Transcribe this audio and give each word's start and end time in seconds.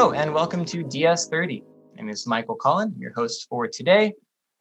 Hello, 0.00 0.12
and 0.12 0.32
welcome 0.32 0.64
to 0.64 0.82
DS30. 0.82 1.62
My 1.62 1.96
name 1.96 2.08
is 2.08 2.26
Michael 2.26 2.54
Cullen, 2.54 2.94
your 2.98 3.12
host 3.12 3.46
for 3.50 3.68
today. 3.68 4.14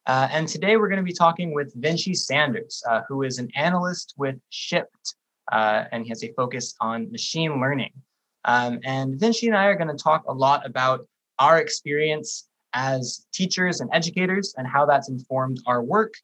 Uh, 0.06 0.28
and 0.32 0.46
today 0.46 0.76
we're 0.76 0.89
going 0.89 1.00
to 1.00 1.02
be 1.02 1.14
talking 1.14 1.54
with 1.54 1.74
Vinci 1.78 2.14
Sanders, 2.14 2.84
uh, 2.89 3.04
who 3.08 3.24
is 3.24 3.39
an 3.39 3.48
analyst 3.56 4.16
with 4.18 4.36
Shipt, 4.52 5.16
uh, 5.54 5.86
and 5.94 6.04
he 6.04 6.10
has 6.10 6.25
a 6.25 6.34
focus 6.34 6.75
on 6.82 7.10
machine 7.10 7.62
learning. 7.62 7.94
Um, 8.44 8.82
and 8.84 9.18
Vinci 9.18 9.48
and 9.48 9.56
I 9.56 9.68
are 9.68 9.78
going 9.78 9.88
to 9.88 10.04
talk 10.04 10.25
a 10.28 10.34
lot 10.34 10.66
about 10.66 11.07
our 11.40 11.58
experience 11.62 12.50
as 12.74 13.26
teachers 13.32 13.80
and 13.80 13.90
educators 13.94 14.54
and 14.58 14.68
how 14.68 14.86
that's 14.86 15.08
informed 15.08 15.62
our 15.65 15.82
work 15.82 16.15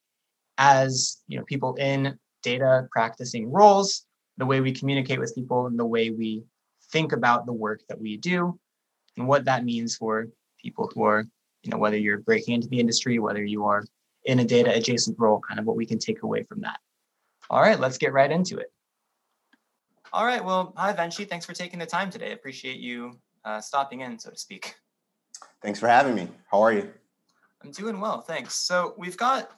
as 0.58 1.22
you 1.30 1.38
know 1.38 1.46
people 1.46 1.74
in 1.76 2.20
data 2.44 2.90
practicing 2.92 3.50
roles, 3.50 4.06
the 4.36 4.46
way 4.46 4.60
we 4.60 4.74
communicate 4.74 5.22
with 5.22 5.34
people, 5.34 5.68
and 5.68 5.80
the 5.80 5.86
way 5.86 6.10
we 6.10 6.44
think 6.92 7.14
about 7.14 7.46
the 7.46 7.54
work 7.54 7.80
that 7.88 7.98
we 7.98 8.18
do, 8.18 8.60
and 9.18 9.28
what 9.28 9.46
that 9.46 9.64
means 9.64 9.96
for 9.96 10.28
people 10.62 10.90
who 10.94 11.04
are, 11.04 11.26
you 11.64 11.72
know, 11.72 11.78
whether 11.78 11.98
you're 11.98 12.20
breaking 12.20 12.56
into 12.56 12.68
the 12.68 12.80
industry, 12.80 13.20
whether 13.20 13.44
you 13.44 13.66
are 13.66 13.84
in 14.26 14.40
a 14.40 14.46
data 14.46 14.74
adjacent 14.74 15.18
role, 15.20 15.40
kind 15.40 15.60
of 15.60 15.66
what 15.66 15.76
we 15.76 15.86
can 15.86 16.00
take 16.00 16.24
away 16.24 16.44
from 16.44 16.62
that. 16.62 16.80
All 17.50 17.62
right, 17.62 17.80
let's 17.80 17.98
get 17.98 18.14
right 18.14 18.32
into 18.32 18.58
it. 18.58 18.72
All 20.12 20.26
right, 20.26 20.44
well, 20.44 20.74
hi, 20.78 20.94
Vinci. 20.94 21.26
Thanks 21.26 21.46
for 21.46 21.54
taking 21.54 21.78
the 21.78 21.86
time 21.86 22.10
today. 22.10 22.32
Appreciate 22.32 22.80
you 22.80 23.20
uh, 23.44 23.62
stopping 23.62 24.02
in, 24.02 24.18
so 24.18 24.32
to 24.32 24.38
speak. 24.38 24.76
Thanks 25.62 25.80
for 25.80 25.88
having 25.88 26.16
me. 26.16 26.28
How 26.50 26.62
are 26.62 26.74
you? 26.74 26.90
I'm 27.64 27.72
doing 27.72 28.00
well, 28.00 28.22
thanks. 28.22 28.56
So 28.56 28.94
we've 28.98 29.18
got 29.18 29.52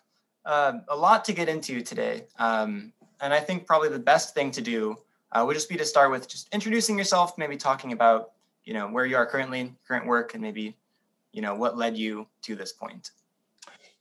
uh, 0.46 0.74
a 0.90 0.96
lot 0.96 1.26
to 1.26 1.34
get 1.34 1.50
into 1.50 1.82
today. 1.82 2.24
Um, 2.40 2.94
and 3.22 3.34
I 3.34 3.40
think 3.40 3.68
probably 3.68 3.90
the 3.90 4.00
best 4.00 4.34
thing 4.34 4.52
to 4.52 4.62
do 4.62 4.98
uh, 5.32 5.44
would 5.46 5.54
just 5.54 5.70
be 5.70 5.76
to 5.76 5.86
start 5.86 6.12
with 6.12 6.28
just 6.28 6.48
introducing 6.54 6.98
yourself, 6.98 7.38
maybe 7.38 7.58
talking 7.58 7.92
about, 7.92 8.32
you 8.68 8.74
know, 8.74 8.86
where 8.90 9.06
you 9.06 9.16
are 9.16 9.26
currently, 9.26 9.74
current 9.88 10.06
work, 10.06 10.34
and 10.34 10.44
maybe, 10.44 10.76
you 11.32 11.42
know, 11.42 11.56
what 11.56 11.78
led 11.78 11.98
you 11.98 12.28
to 12.42 12.54
this 12.54 12.74
point. 12.74 13.12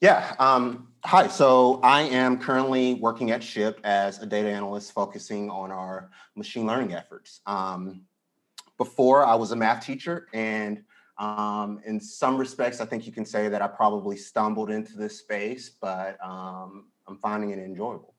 Yeah. 0.01 0.35
Um, 0.41 0.89
hi. 1.05 1.29
So 1.29 1.79
I 1.85 2.03
am 2.03 2.37
currently 2.37 2.95
working 2.95 3.31
at 3.31 3.43
Shipt 3.43 3.79
as 3.85 4.19
a 4.21 4.27
data 4.27 4.51
analyst 4.51 4.93
focusing 4.93 5.49
on 5.51 5.71
our 5.71 6.11
machine 6.35 6.67
learning 6.67 6.95
efforts. 6.95 7.43
Um, 7.47 8.03
before, 8.77 9.25
I 9.25 9.37
was 9.37 9.53
a 9.53 9.57
math 9.57 9.87
teacher, 9.87 10.27
and 10.35 10.83
um, 11.17 11.81
in 11.87 12.01
some 12.01 12.37
respects, 12.37 12.81
I 12.81 12.87
think 12.87 13.07
you 13.07 13.13
can 13.13 13.25
say 13.25 13.49
that 13.49 13.63
I 13.63 13.69
probably 13.69 14.17
stumbled 14.17 14.71
into 14.71 14.97
this 14.97 15.17
space, 15.17 15.71
but 15.81 16.19
um, 16.23 16.87
I'm 17.07 17.19
finding 17.19 17.51
it 17.51 17.61
enjoyable. 17.61 18.15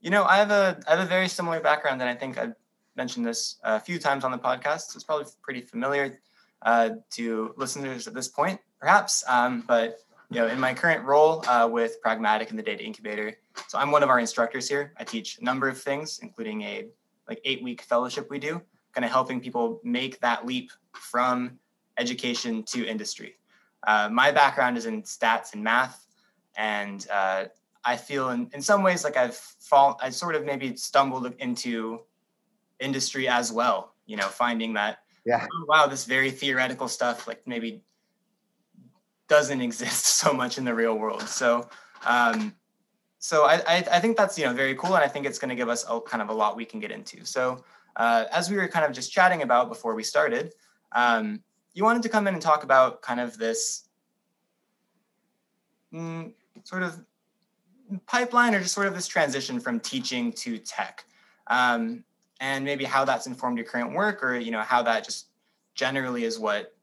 You 0.00 0.10
know, 0.10 0.24
I 0.24 0.38
have 0.38 0.50
a 0.50 0.80
I 0.88 0.96
have 0.96 1.00
a 1.06 1.08
very 1.08 1.28
similar 1.28 1.60
background, 1.60 2.02
and 2.02 2.10
I 2.10 2.16
think 2.16 2.36
I've 2.36 2.54
mentioned 2.98 3.24
this 3.24 3.56
a 3.62 3.80
few 3.80 3.98
times 3.98 4.24
on 4.24 4.32
the 4.32 4.38
podcast. 4.38 4.90
So 4.90 4.96
it's 4.96 5.04
probably 5.04 5.24
pretty 5.40 5.62
familiar 5.62 6.20
uh, 6.62 6.90
to 7.12 7.54
listeners 7.56 8.06
at 8.06 8.12
this 8.12 8.28
point, 8.28 8.60
perhaps. 8.78 9.24
Um, 9.26 9.64
but 9.66 10.00
you 10.30 10.40
know, 10.40 10.48
in 10.48 10.60
my 10.60 10.74
current 10.74 11.04
role 11.04 11.42
uh, 11.48 11.66
with 11.70 12.02
Pragmatic 12.02 12.50
and 12.50 12.58
the 12.58 12.62
Data 12.62 12.84
Incubator, 12.84 13.34
so 13.68 13.78
I'm 13.78 13.90
one 13.90 14.02
of 14.02 14.10
our 14.10 14.18
instructors 14.18 14.68
here. 14.68 14.92
I 14.98 15.04
teach 15.04 15.38
a 15.38 15.44
number 15.44 15.68
of 15.68 15.80
things, 15.80 16.18
including 16.22 16.60
a 16.62 16.88
like 17.28 17.40
eight 17.44 17.62
week 17.62 17.80
fellowship 17.82 18.28
we 18.28 18.38
do, 18.38 18.60
kind 18.92 19.04
of 19.04 19.10
helping 19.10 19.40
people 19.40 19.80
make 19.84 20.20
that 20.20 20.44
leap 20.44 20.70
from 20.92 21.58
education 21.96 22.62
to 22.64 22.86
industry. 22.86 23.36
Uh, 23.86 24.08
my 24.10 24.30
background 24.30 24.76
is 24.76 24.86
in 24.86 25.02
stats 25.02 25.54
and 25.54 25.62
math, 25.62 26.06
and 26.56 27.06
uh, 27.10 27.44
I 27.84 27.96
feel 27.96 28.30
in, 28.30 28.50
in 28.52 28.60
some 28.60 28.82
ways 28.82 29.04
like 29.04 29.16
I've 29.16 29.36
fall 29.36 29.98
I 30.02 30.10
sort 30.10 30.34
of 30.34 30.44
maybe 30.44 30.76
stumbled 30.76 31.32
into 31.38 32.00
industry 32.80 33.28
as 33.28 33.52
well. 33.52 33.94
You 34.06 34.16
know, 34.16 34.26
finding 34.26 34.74
that 34.74 34.98
yeah, 35.24 35.46
oh, 35.52 35.64
wow, 35.68 35.86
this 35.86 36.04
very 36.04 36.30
theoretical 36.30 36.88
stuff 36.88 37.26
like 37.26 37.46
maybe 37.46 37.82
doesn't 39.28 39.60
exist 39.68 40.06
so 40.06 40.32
much 40.32 40.58
in 40.58 40.64
the 40.64 40.74
real 40.74 40.98
world. 40.98 41.22
So, 41.22 41.68
um, 42.06 42.54
so 43.18 43.44
I, 43.44 43.56
I, 43.66 43.84
I 43.92 44.00
think 44.00 44.16
that's 44.16 44.38
you 44.38 44.46
know 44.46 44.52
very 44.52 44.74
cool, 44.74 44.94
and 44.94 45.04
I 45.04 45.08
think 45.08 45.26
it's 45.26 45.38
going 45.38 45.50
to 45.50 45.54
give 45.54 45.68
us 45.68 45.84
a, 45.88 46.00
kind 46.00 46.22
of 46.22 46.30
a 46.30 46.32
lot 46.32 46.56
we 46.56 46.64
can 46.64 46.80
get 46.80 46.90
into. 46.90 47.24
So, 47.24 47.64
uh, 47.96 48.24
as 48.32 48.50
we 48.50 48.56
were 48.56 48.68
kind 48.68 48.86
of 48.86 48.92
just 48.92 49.12
chatting 49.12 49.42
about 49.42 49.68
before 49.68 49.94
we 49.94 50.02
started, 50.02 50.54
um, 50.92 51.42
you 51.74 51.84
wanted 51.84 52.02
to 52.02 52.08
come 52.08 52.26
in 52.26 52.34
and 52.34 52.42
talk 52.42 52.64
about 52.64 53.02
kind 53.02 53.20
of 53.20 53.36
this 53.36 53.88
mm, 55.92 56.32
sort 56.64 56.82
of 56.82 57.04
pipeline 58.06 58.54
or 58.54 58.60
just 58.60 58.74
sort 58.74 58.86
of 58.86 58.94
this 58.94 59.06
transition 59.06 59.60
from 59.60 59.80
teaching 59.80 60.32
to 60.32 60.58
tech 60.58 61.04
um, 61.48 62.04
and 62.40 62.64
maybe 62.64 62.84
how 62.84 63.04
that's 63.04 63.26
informed 63.26 63.58
your 63.58 63.66
current 63.66 63.92
work 63.92 64.22
or 64.22 64.36
you 64.36 64.50
know 64.50 64.60
how 64.60 64.82
that 64.82 65.04
just 65.04 65.26
generally 65.74 66.24
is 66.24 66.38
what 66.38 66.74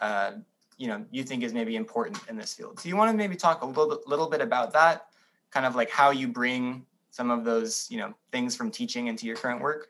uh, 0.00 0.32
you 0.76 0.88
know 0.88 1.04
you 1.10 1.24
think 1.24 1.42
is 1.42 1.52
maybe 1.52 1.76
important 1.76 2.18
in 2.28 2.36
this 2.36 2.54
field. 2.54 2.80
So 2.80 2.88
you 2.88 2.96
want 2.96 3.10
to 3.10 3.16
maybe 3.16 3.36
talk 3.36 3.62
a 3.62 3.66
little 3.66 3.88
bit, 3.88 4.06
little 4.06 4.28
bit 4.28 4.40
about 4.40 4.72
that 4.72 5.06
kind 5.50 5.66
of 5.66 5.76
like 5.76 5.90
how 5.90 6.10
you 6.10 6.28
bring 6.28 6.84
some 7.10 7.30
of 7.30 7.44
those 7.44 7.86
you 7.90 7.98
know 7.98 8.14
things 8.32 8.56
from 8.56 8.70
teaching 8.70 9.06
into 9.06 9.26
your 9.26 9.36
current 9.36 9.60
work? 9.60 9.88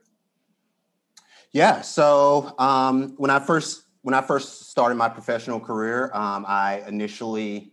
Yeah 1.53 1.81
so 1.83 2.55
um, 2.59 3.15
when 3.17 3.31
i 3.31 3.39
first 3.39 3.85
when 4.03 4.15
i 4.15 4.21
first 4.21 4.71
started 4.71 4.97
my 4.97 5.09
professional 5.09 5.61
career 5.61 6.11
um, 6.13 6.45
i 6.49 6.83
initially 6.89 7.73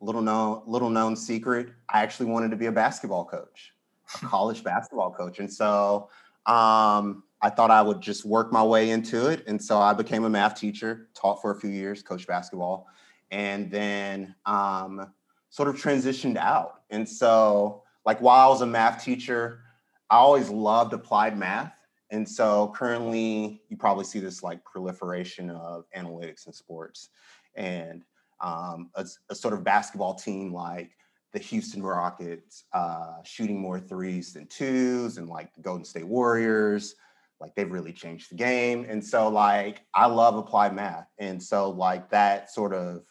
little 0.00 0.22
known 0.22 0.62
little 0.66 0.90
known 0.90 1.16
secret 1.16 1.70
i 1.88 2.02
actually 2.02 2.26
wanted 2.26 2.50
to 2.50 2.56
be 2.56 2.66
a 2.66 2.72
basketball 2.72 3.24
coach 3.24 3.72
a 4.14 4.18
college 4.26 4.62
basketball 4.62 5.12
coach. 5.12 5.38
And 5.38 5.52
so 5.52 6.08
um, 6.46 7.22
i 7.42 7.50
thought 7.50 7.70
i 7.70 7.82
would 7.82 8.00
just 8.00 8.24
work 8.24 8.52
my 8.52 8.62
way 8.62 8.90
into 8.90 9.26
it 9.26 9.46
and 9.46 9.62
so 9.62 9.78
i 9.78 9.92
became 9.92 10.24
a 10.24 10.30
math 10.30 10.58
teacher 10.58 11.08
taught 11.14 11.40
for 11.40 11.50
a 11.50 11.60
few 11.60 11.70
years 11.70 12.02
coached 12.02 12.26
basketball 12.26 12.86
and 13.30 13.70
then 13.70 14.34
um, 14.46 15.12
sort 15.50 15.68
of 15.68 15.74
transitioned 15.74 16.36
out. 16.36 16.82
And 16.90 17.08
so 17.08 17.82
like 18.06 18.20
while 18.20 18.46
i 18.46 18.48
was 18.48 18.62
a 18.62 18.66
math 18.66 19.04
teacher 19.04 19.60
i 20.08 20.16
always 20.16 20.48
loved 20.48 20.94
applied 20.94 21.36
math 21.36 21.72
and 22.10 22.26
so 22.26 22.72
currently 22.74 23.60
you 23.68 23.76
probably 23.76 24.04
see 24.04 24.20
this 24.20 24.42
like 24.42 24.64
proliferation 24.64 25.50
of 25.50 25.84
analytics 25.94 26.46
in 26.46 26.52
sports 26.52 27.10
and 27.56 28.04
um, 28.40 28.90
a, 28.94 29.04
a, 29.30 29.34
sort 29.34 29.54
of 29.54 29.64
basketball 29.64 30.14
team 30.14 30.52
like 30.52 30.90
the 31.36 31.42
Houston 31.42 31.82
Rockets 31.82 32.64
uh, 32.72 33.16
shooting 33.22 33.60
more 33.60 33.78
threes 33.78 34.32
than 34.32 34.46
twos, 34.46 35.18
and 35.18 35.28
like 35.28 35.52
the 35.52 35.60
Golden 35.60 35.84
State 35.84 36.06
Warriors, 36.06 36.94
like 37.40 37.54
they've 37.54 37.70
really 37.70 37.92
changed 37.92 38.30
the 38.30 38.36
game. 38.36 38.86
And 38.88 39.04
so, 39.04 39.28
like, 39.28 39.82
I 39.94 40.06
love 40.06 40.36
applied 40.36 40.74
math, 40.74 41.08
and 41.18 41.42
so 41.42 41.68
like 41.68 42.08
that 42.08 42.50
sort 42.50 42.72
of 42.72 43.02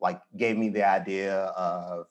like 0.00 0.20
gave 0.36 0.56
me 0.56 0.68
the 0.68 0.84
idea 0.84 1.38
of 1.56 2.06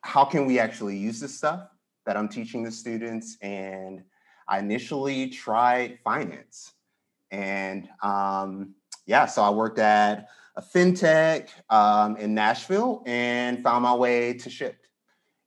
how 0.00 0.24
can 0.24 0.46
we 0.46 0.58
actually 0.58 0.96
use 0.96 1.20
this 1.20 1.38
stuff 1.38 1.68
that 2.04 2.16
I'm 2.16 2.28
teaching 2.28 2.64
the 2.64 2.72
students. 2.72 3.36
And 3.42 4.02
I 4.48 4.58
initially 4.58 5.28
tried 5.28 6.00
finance, 6.02 6.72
and 7.30 7.88
um, 8.02 8.74
yeah, 9.06 9.26
so 9.26 9.44
I 9.44 9.50
worked 9.50 9.78
at 9.78 10.26
a 10.56 10.62
fintech 10.62 11.48
um, 11.70 12.16
in 12.16 12.34
Nashville 12.34 13.02
and 13.06 13.62
found 13.62 13.82
my 13.82 13.94
way 13.94 14.34
to 14.34 14.48
Shipt. 14.48 14.88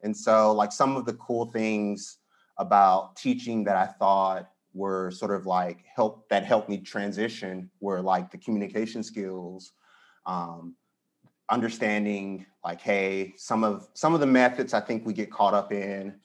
And 0.01 0.15
so, 0.15 0.53
like, 0.53 0.71
some 0.71 0.95
of 0.95 1.05
the 1.05 1.13
cool 1.13 1.51
things 1.51 2.17
about 2.57 3.15
teaching 3.15 3.63
that 3.63 3.75
I 3.75 3.87
thought 3.87 4.49
were 4.73 5.11
sort 5.11 5.31
of 5.31 5.45
like 5.45 5.83
help 5.85 6.27
that 6.29 6.43
helped 6.45 6.69
me 6.69 6.77
transition 6.77 7.69
were 7.79 8.01
like 8.01 8.31
the 8.31 8.37
communication 8.37 9.03
skills, 9.03 9.73
um, 10.25 10.75
understanding 11.49 12.45
like, 12.63 12.81
hey, 12.81 13.33
some 13.37 13.63
of 13.63 13.87
some 13.93 14.13
of 14.13 14.19
the 14.19 14.25
methods 14.25 14.73
I 14.73 14.79
think 14.79 15.05
we 15.05 15.13
get 15.13 15.31
caught 15.31 15.53
up 15.53 15.71
in, 15.71 16.15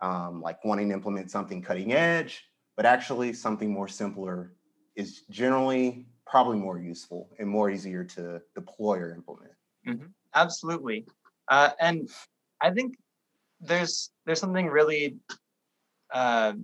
um, 0.00 0.40
like 0.40 0.64
wanting 0.64 0.88
to 0.88 0.94
implement 0.94 1.30
something 1.30 1.62
cutting 1.62 1.92
edge, 1.92 2.44
but 2.76 2.86
actually 2.86 3.32
something 3.32 3.70
more 3.70 3.88
simpler 3.88 4.52
is 4.96 5.22
generally 5.30 6.06
probably 6.32 6.56
more 6.56 6.78
useful 6.78 7.28
and 7.38 7.46
more 7.46 7.68
easier 7.68 8.02
to 8.02 8.40
deploy 8.54 8.96
or 8.96 9.10
implement. 9.14 9.52
Mm-hmm. 9.86 10.06
Absolutely, 10.34 11.04
uh, 11.48 11.70
and 11.78 12.08
I 12.62 12.70
think 12.70 12.96
there's 13.60 14.10
there's 14.24 14.40
something 14.40 14.66
really 14.66 15.16
uh, 16.14 16.54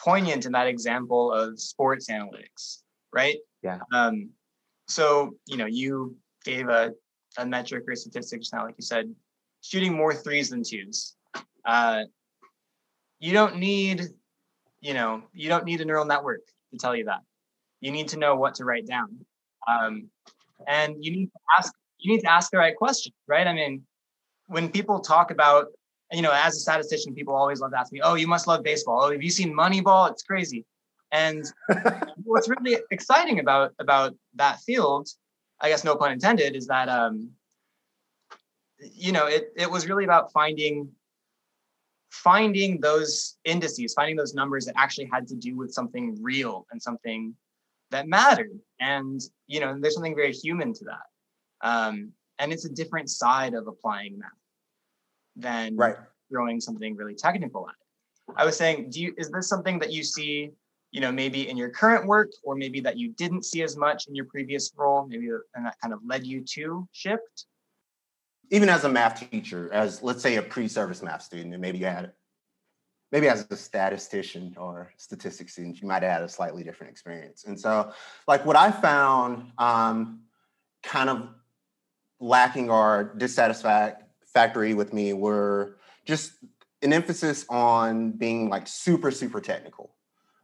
poignant 0.00 0.46
in 0.46 0.52
that 0.52 0.66
example 0.66 1.32
of 1.32 1.60
sports 1.60 2.08
analytics, 2.10 2.78
right? 3.12 3.36
Yeah. 3.62 3.78
Um, 3.94 4.30
so 4.88 5.36
you 5.46 5.56
know, 5.58 5.66
you 5.66 6.16
gave 6.44 6.68
a 6.68 6.92
a 7.38 7.46
metric 7.46 7.84
or 7.86 7.94
statistic 7.94 8.40
just 8.40 8.52
now, 8.52 8.64
like 8.64 8.74
you 8.76 8.84
said, 8.84 9.14
shooting 9.60 9.96
more 9.96 10.12
threes 10.12 10.50
than 10.50 10.64
twos. 10.64 11.14
Uh, 11.64 12.02
you 13.20 13.32
don't 13.32 13.58
need, 13.58 14.08
you 14.80 14.92
know, 14.92 15.22
you 15.32 15.48
don't 15.48 15.64
need 15.64 15.80
a 15.80 15.84
neural 15.84 16.04
network 16.04 16.40
to 16.72 16.78
tell 16.78 16.96
you 16.96 17.04
that 17.04 17.20
you 17.82 17.90
need 17.90 18.08
to 18.08 18.16
know 18.16 18.34
what 18.34 18.54
to 18.54 18.64
write 18.64 18.86
down. 18.86 19.26
Um, 19.70 20.08
and 20.66 21.04
you 21.04 21.10
need 21.10 21.26
to 21.26 21.40
ask 21.58 21.74
you 21.98 22.12
need 22.12 22.20
to 22.22 22.32
ask 22.32 22.50
the 22.50 22.58
right 22.58 22.74
questions 22.74 23.14
right? 23.28 23.46
I 23.46 23.52
mean 23.52 23.82
when 24.46 24.70
people 24.70 25.00
talk 25.00 25.30
about 25.30 25.66
you 26.10 26.22
know 26.22 26.32
as 26.32 26.56
a 26.56 26.60
statistician 26.60 27.14
people 27.14 27.34
always 27.34 27.60
love 27.60 27.72
to 27.72 27.78
ask 27.78 27.92
me 27.92 28.00
oh 28.02 28.14
you 28.14 28.26
must 28.26 28.46
love 28.46 28.62
baseball. 28.62 29.02
Oh 29.02 29.12
have 29.12 29.22
you 29.22 29.30
seen 29.30 29.52
moneyball? 29.52 30.10
It's 30.10 30.22
crazy. 30.22 30.64
And 31.10 31.44
what's 32.24 32.48
really 32.48 32.78
exciting 32.90 33.40
about 33.40 33.72
about 33.78 34.14
that 34.36 34.60
field, 34.60 35.08
I 35.60 35.68
guess 35.68 35.84
no 35.84 35.94
pun 35.96 36.12
intended, 36.12 36.56
is 36.56 36.66
that 36.68 36.88
um, 36.88 37.30
you 38.80 39.12
know 39.12 39.26
it 39.26 39.52
it 39.56 39.70
was 39.70 39.86
really 39.86 40.04
about 40.04 40.32
finding 40.32 40.88
finding 42.10 42.80
those 42.80 43.38
indices, 43.44 43.94
finding 43.94 44.16
those 44.16 44.34
numbers 44.34 44.66
that 44.66 44.74
actually 44.76 45.08
had 45.12 45.26
to 45.26 45.34
do 45.34 45.56
with 45.56 45.72
something 45.72 46.16
real 46.20 46.66
and 46.70 46.80
something 46.80 47.34
that 47.92 48.08
mattered. 48.08 48.58
And 48.80 49.20
you 49.46 49.60
know, 49.60 49.78
there's 49.80 49.94
something 49.94 50.16
very 50.16 50.32
human 50.32 50.74
to 50.74 50.84
that. 50.86 51.66
Um, 51.66 52.12
and 52.38 52.52
it's 52.52 52.64
a 52.64 52.70
different 52.70 53.08
side 53.08 53.54
of 53.54 53.68
applying 53.68 54.18
math 54.18 54.30
than 55.36 55.76
right. 55.76 55.96
throwing 56.28 56.60
something 56.60 56.96
really 56.96 57.14
technical 57.14 57.68
at 57.68 57.72
it. 57.72 58.34
I 58.36 58.44
was 58.44 58.56
saying, 58.56 58.90
do 58.90 59.00
you 59.00 59.14
is 59.16 59.30
this 59.30 59.48
something 59.48 59.78
that 59.78 59.92
you 59.92 60.02
see, 60.02 60.50
you 60.90 61.00
know, 61.00 61.12
maybe 61.12 61.48
in 61.48 61.56
your 61.56 61.70
current 61.70 62.06
work, 62.06 62.30
or 62.42 62.56
maybe 62.56 62.80
that 62.80 62.98
you 62.98 63.12
didn't 63.12 63.44
see 63.44 63.62
as 63.62 63.76
much 63.76 64.08
in 64.08 64.14
your 64.14 64.26
previous 64.26 64.72
role, 64.76 65.06
maybe 65.06 65.28
and 65.54 65.66
that 65.66 65.76
kind 65.80 65.94
of 65.94 66.00
led 66.04 66.26
you 66.26 66.42
to 66.54 66.88
shift? 66.92 67.46
Even 68.50 68.68
as 68.68 68.84
a 68.84 68.88
math 68.88 69.30
teacher, 69.30 69.72
as 69.72 70.02
let's 70.02 70.22
say 70.22 70.36
a 70.36 70.42
pre-service 70.42 71.02
math 71.02 71.22
student, 71.22 71.54
and 71.54 71.62
maybe 71.62 71.78
you 71.78 71.86
had 71.86 72.12
maybe 73.12 73.28
as 73.28 73.46
a 73.50 73.56
statistician 73.56 74.54
or 74.58 74.90
statistics 74.96 75.52
student, 75.52 75.80
you 75.80 75.86
might 75.86 76.02
have 76.02 76.12
had 76.12 76.22
a 76.22 76.28
slightly 76.28 76.64
different 76.64 76.90
experience. 76.90 77.44
And 77.44 77.60
so, 77.60 77.92
like 78.26 78.44
what 78.44 78.56
I 78.56 78.72
found 78.72 79.52
um, 79.58 80.22
kind 80.82 81.10
of 81.10 81.28
lacking 82.18 82.70
or 82.70 83.12
dissatisfactory 83.18 84.74
with 84.74 84.92
me 84.92 85.12
were 85.12 85.76
just 86.06 86.32
an 86.80 86.92
emphasis 86.92 87.44
on 87.48 88.12
being 88.12 88.48
like 88.48 88.66
super, 88.66 89.10
super 89.10 89.40
technical. 89.40 89.94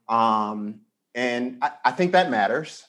Um, 0.08 0.82
and 1.14 1.58
I, 1.62 1.72
I 1.86 1.90
think 1.92 2.12
that 2.12 2.30
matters. 2.30 2.84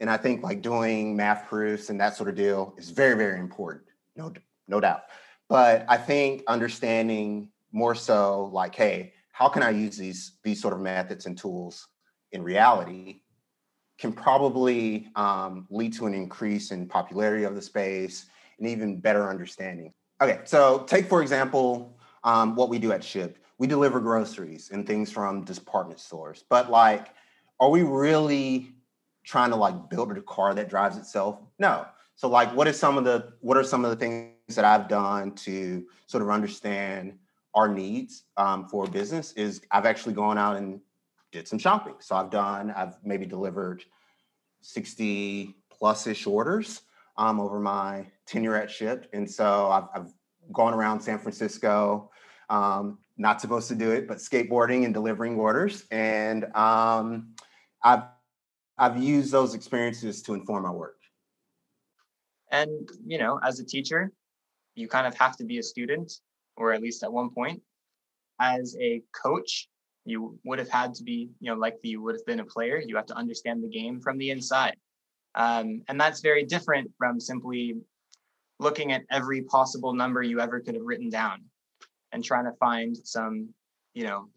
And 0.00 0.10
I 0.10 0.16
think 0.16 0.42
like 0.42 0.62
doing 0.62 1.14
math 1.14 1.46
proofs 1.48 1.90
and 1.90 2.00
that 2.00 2.16
sort 2.16 2.28
of 2.28 2.34
deal 2.34 2.74
is 2.76 2.90
very, 2.90 3.16
very 3.16 3.38
important. 3.38 3.84
No, 4.16 4.32
no 4.66 4.80
doubt. 4.80 5.04
But 5.48 5.84
I 5.88 5.96
think 5.96 6.42
understanding 6.48 7.51
more 7.72 7.94
so 7.94 8.50
like, 8.52 8.74
hey, 8.74 9.12
how 9.32 9.48
can 9.48 9.62
I 9.62 9.70
use 9.70 9.96
these 9.96 10.38
these 10.44 10.60
sort 10.60 10.74
of 10.74 10.80
methods 10.80 11.26
and 11.26 11.36
tools 11.36 11.88
in 12.32 12.42
reality 12.42 13.22
can 13.98 14.12
probably 14.12 15.08
um, 15.14 15.66
lead 15.70 15.92
to 15.94 16.06
an 16.06 16.14
increase 16.14 16.72
in 16.72 16.88
popularity 16.88 17.44
of 17.44 17.54
the 17.54 17.62
space 17.62 18.26
and 18.58 18.68
even 18.68 18.98
better 18.98 19.30
understanding. 19.30 19.92
Okay, 20.20 20.40
so 20.44 20.84
take 20.88 21.08
for 21.08 21.22
example 21.22 21.96
um, 22.24 22.56
what 22.56 22.68
we 22.68 22.78
do 22.78 22.92
at 22.92 23.00
Shipt. 23.02 23.36
We 23.58 23.66
deliver 23.68 24.00
groceries 24.00 24.70
and 24.72 24.86
things 24.86 25.12
from 25.12 25.44
department 25.44 26.00
stores, 26.00 26.44
but 26.48 26.68
like, 26.68 27.08
are 27.60 27.70
we 27.70 27.82
really 27.82 28.72
trying 29.24 29.50
to 29.50 29.56
like 29.56 29.88
build 29.88 30.10
a 30.16 30.22
car 30.22 30.52
that 30.54 30.68
drives 30.68 30.96
itself? 30.96 31.38
No. 31.60 31.86
So 32.16 32.28
like, 32.28 32.52
what 32.56 32.66
is 32.66 32.76
some 32.78 32.98
of 32.98 33.04
the 33.04 33.34
what 33.40 33.56
are 33.56 33.62
some 33.62 33.84
of 33.84 33.90
the 33.90 33.96
things 33.96 34.56
that 34.56 34.64
I've 34.64 34.88
done 34.88 35.32
to 35.46 35.86
sort 36.06 36.24
of 36.24 36.30
understand 36.30 37.18
our 37.54 37.68
needs 37.68 38.24
um, 38.36 38.68
for 38.68 38.86
business? 38.86 39.32
Is 39.32 39.60
I've 39.70 39.86
actually 39.86 40.14
gone 40.14 40.38
out 40.38 40.56
and 40.56 40.80
did 41.32 41.48
some 41.48 41.58
shopping. 41.58 41.94
So 42.00 42.14
I've 42.14 42.30
done, 42.30 42.70
I've 42.70 42.94
maybe 43.02 43.26
delivered 43.26 43.82
60 44.60 45.56
plus 45.70 46.06
ish 46.06 46.26
orders 46.26 46.82
um, 47.16 47.40
over 47.40 47.58
my 47.58 48.06
tenure 48.26 48.56
at 48.56 48.68
Shipt. 48.68 49.06
And 49.12 49.28
so 49.28 49.68
I've, 49.68 49.88
I've 49.94 50.12
gone 50.52 50.74
around 50.74 51.00
San 51.00 51.18
Francisco, 51.18 52.10
um, 52.50 52.98
not 53.16 53.40
supposed 53.40 53.68
to 53.68 53.74
do 53.74 53.90
it, 53.90 54.06
but 54.06 54.18
skateboarding 54.18 54.84
and 54.84 54.94
delivering 54.94 55.36
orders. 55.36 55.84
And 55.90 56.44
um, 56.54 57.34
I've, 57.82 58.04
I've 58.78 59.02
used 59.02 59.32
those 59.32 59.54
experiences 59.54 60.22
to 60.22 60.34
inform 60.34 60.64
my 60.64 60.70
work. 60.70 60.98
And, 62.50 62.88
you 63.06 63.18
know, 63.18 63.40
as 63.42 63.60
a 63.60 63.64
teacher, 63.64 64.12
you 64.74 64.88
kind 64.88 65.06
of 65.06 65.14
have 65.16 65.36
to 65.38 65.44
be 65.44 65.58
a 65.58 65.62
student, 65.62 66.12
or 66.56 66.72
at 66.72 66.82
least 66.82 67.02
at 67.02 67.12
one 67.12 67.30
point. 67.30 67.60
As 68.40 68.76
a 68.80 69.02
coach, 69.12 69.68
you 70.04 70.38
would 70.44 70.58
have 70.58 70.68
had 70.68 70.94
to 70.94 71.04
be, 71.04 71.30
you 71.40 71.50
know, 71.50 71.56
like 71.56 71.76
you 71.82 72.02
would 72.02 72.16
have 72.16 72.26
been 72.26 72.40
a 72.40 72.44
player. 72.44 72.82
You 72.84 72.96
have 72.96 73.06
to 73.06 73.16
understand 73.16 73.62
the 73.62 73.68
game 73.68 74.00
from 74.00 74.18
the 74.18 74.30
inside. 74.30 74.76
Um, 75.34 75.82
and 75.88 76.00
that's 76.00 76.20
very 76.20 76.44
different 76.44 76.90
from 76.98 77.20
simply 77.20 77.76
looking 78.58 78.92
at 78.92 79.02
every 79.10 79.42
possible 79.42 79.92
number 79.92 80.22
you 80.22 80.40
ever 80.40 80.60
could 80.60 80.74
have 80.74 80.84
written 80.84 81.08
down 81.08 81.44
and 82.12 82.24
trying 82.24 82.44
to 82.44 82.52
find 82.58 82.96
some, 82.96 83.48
you 83.94 84.04
know, 84.04 84.28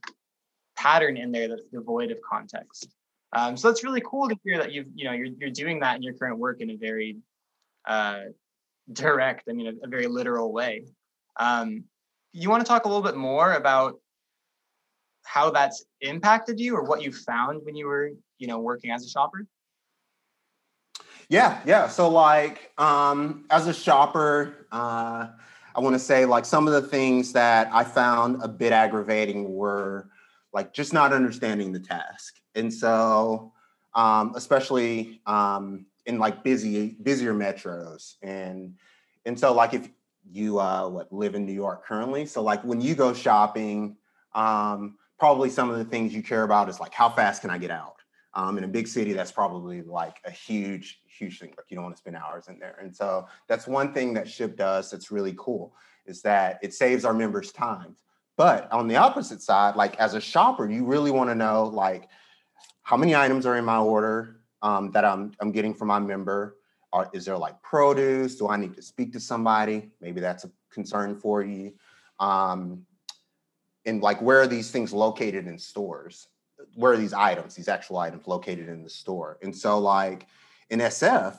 pattern 0.75 1.17
in 1.17 1.31
there 1.31 1.47
that's 1.47 1.65
devoid 1.73 2.11
of 2.11 2.19
context. 2.21 2.87
Um, 3.33 3.57
so 3.57 3.69
it's 3.69 3.83
really 3.83 4.01
cool 4.05 4.29
to 4.29 4.35
hear 4.43 4.57
that 4.57 4.71
you've, 4.71 4.87
you 4.95 5.05
know, 5.05 5.11
you're, 5.11 5.27
you're 5.39 5.49
doing 5.49 5.79
that 5.79 5.95
in 5.95 6.03
your 6.03 6.13
current 6.13 6.37
work 6.37 6.61
in 6.61 6.69
a 6.69 6.75
very 6.75 7.17
uh, 7.87 8.21
direct, 8.93 9.49
I 9.49 9.53
mean, 9.53 9.67
a, 9.67 9.85
a 9.85 9.89
very 9.89 10.07
literal 10.07 10.53
way. 10.53 10.85
Um, 11.37 11.83
you 12.35 12.49
want 12.49 12.63
to 12.65 12.67
talk 12.67 12.83
a 12.83 12.87
little 12.87 13.01
bit 13.01 13.15
more 13.15 13.53
about 13.53 13.99
how 15.23 15.49
that's 15.49 15.85
impacted 16.01 16.59
you 16.59 16.75
or 16.75 16.83
what 16.83 17.01
you 17.01 17.11
found 17.11 17.61
when 17.63 17.75
you 17.75 17.87
were, 17.87 18.11
you 18.37 18.47
know, 18.47 18.59
working 18.59 18.91
as 18.91 19.05
a 19.05 19.09
shopper? 19.09 19.47
Yeah, 21.29 21.61
yeah. 21.65 21.87
So 21.87 22.09
like 22.09 22.71
um 22.77 23.45
as 23.49 23.67
a 23.67 23.73
shopper, 23.73 24.67
uh 24.71 25.27
I 25.75 25.79
want 25.79 25.95
to 25.95 25.99
say 25.99 26.25
like 26.25 26.45
some 26.45 26.67
of 26.67 26.73
the 26.73 26.81
things 26.81 27.31
that 27.33 27.69
I 27.71 27.83
found 27.85 28.43
a 28.43 28.47
bit 28.47 28.73
aggravating 28.73 29.53
were 29.53 30.09
like 30.53 30.73
just 30.73 30.93
not 30.93 31.13
understanding 31.13 31.71
the 31.71 31.79
task. 31.79 32.35
And 32.53 32.71
so 32.71 33.53
um 33.93 34.33
especially 34.35 35.21
um 35.25 35.85
in 36.05 36.19
like 36.19 36.43
busy 36.43 36.97
busier 37.01 37.33
metros 37.33 38.15
and 38.21 38.75
and 39.25 39.39
so 39.39 39.53
like 39.53 39.73
if 39.73 39.89
you 40.31 40.59
uh 40.59 40.87
what 40.87 41.11
live 41.11 41.35
in 41.35 41.45
New 41.45 41.53
York 41.53 41.85
currently, 41.85 42.25
so 42.25 42.41
like 42.41 42.63
when 42.63 42.81
you 42.81 42.95
go 42.95 43.13
shopping 43.13 43.97
um 44.33 44.97
probably 45.17 45.49
some 45.49 45.69
of 45.69 45.77
the 45.77 45.85
things 45.85 46.13
you 46.13 46.21
care 46.21 46.43
about 46.43 46.69
is 46.69 46.79
like 46.79 46.93
how 46.93 47.09
fast 47.09 47.41
can 47.41 47.49
I 47.49 47.57
get 47.57 47.71
out? 47.71 47.95
Um, 48.33 48.57
in 48.57 48.65
a 48.65 48.67
big 48.67 48.85
city, 48.85 49.13
that's 49.13 49.31
probably 49.31 49.81
like 49.81 50.17
a 50.25 50.31
huge, 50.31 50.99
huge 51.07 51.39
thing. 51.39 51.53
Like 51.55 51.67
you 51.69 51.75
don't 51.75 51.85
want 51.85 51.95
to 51.95 51.99
spend 52.01 52.17
hours 52.17 52.49
in 52.49 52.59
there. 52.59 52.77
And 52.81 52.93
so 52.93 53.27
that's 53.47 53.65
one 53.65 53.93
thing 53.93 54.13
that 54.15 54.25
Shipt 54.25 54.57
does 54.57 54.91
that's 54.91 55.09
really 55.09 55.33
cool 55.37 55.73
is 56.05 56.21
that 56.23 56.59
it 56.61 56.73
saves 56.73 57.05
our 57.05 57.13
members 57.13 57.53
time. 57.53 57.95
But 58.35 58.69
on 58.73 58.89
the 58.89 58.97
opposite 58.97 59.41
side, 59.41 59.77
like 59.77 59.95
as 59.97 60.15
a 60.15 60.21
shopper, 60.21 60.69
you 60.69 60.85
really 60.85 61.11
want 61.11 61.29
to 61.29 61.35
know 61.35 61.63
like 61.63 62.09
how 62.83 62.97
many 62.97 63.15
items 63.15 63.45
are 63.45 63.55
in 63.55 63.63
my 63.63 63.77
order 63.77 64.41
um, 64.61 64.91
that 64.91 65.05
I'm 65.05 65.31
I'm 65.39 65.51
getting 65.51 65.73
from 65.73 65.87
my 65.87 65.99
member. 65.99 66.57
Are, 66.93 67.09
is 67.13 67.25
there 67.25 67.37
like 67.37 67.61
produce? 67.61 68.35
Do 68.35 68.47
I 68.47 68.57
need 68.57 68.75
to 68.75 68.81
speak 68.81 69.13
to 69.13 69.19
somebody? 69.19 69.91
Maybe 70.01 70.21
that's 70.21 70.45
a 70.45 70.51
concern 70.71 71.19
for 71.19 71.43
you. 71.43 71.73
Um, 72.19 72.85
and 73.85 74.01
like 74.01 74.21
where 74.21 74.41
are 74.41 74.47
these 74.47 74.71
things 74.71 74.93
located 74.93 75.47
in 75.47 75.59
stores? 75.59 76.27
Where 76.75 76.93
are 76.93 76.97
these 76.97 77.13
items, 77.13 77.55
these 77.55 77.67
actual 77.67 77.97
items 77.97 78.27
located 78.27 78.69
in 78.69 78.83
the 78.83 78.89
store? 78.89 79.37
And 79.41 79.55
so 79.55 79.77
like 79.79 80.27
in 80.69 80.79
SF, 80.79 81.37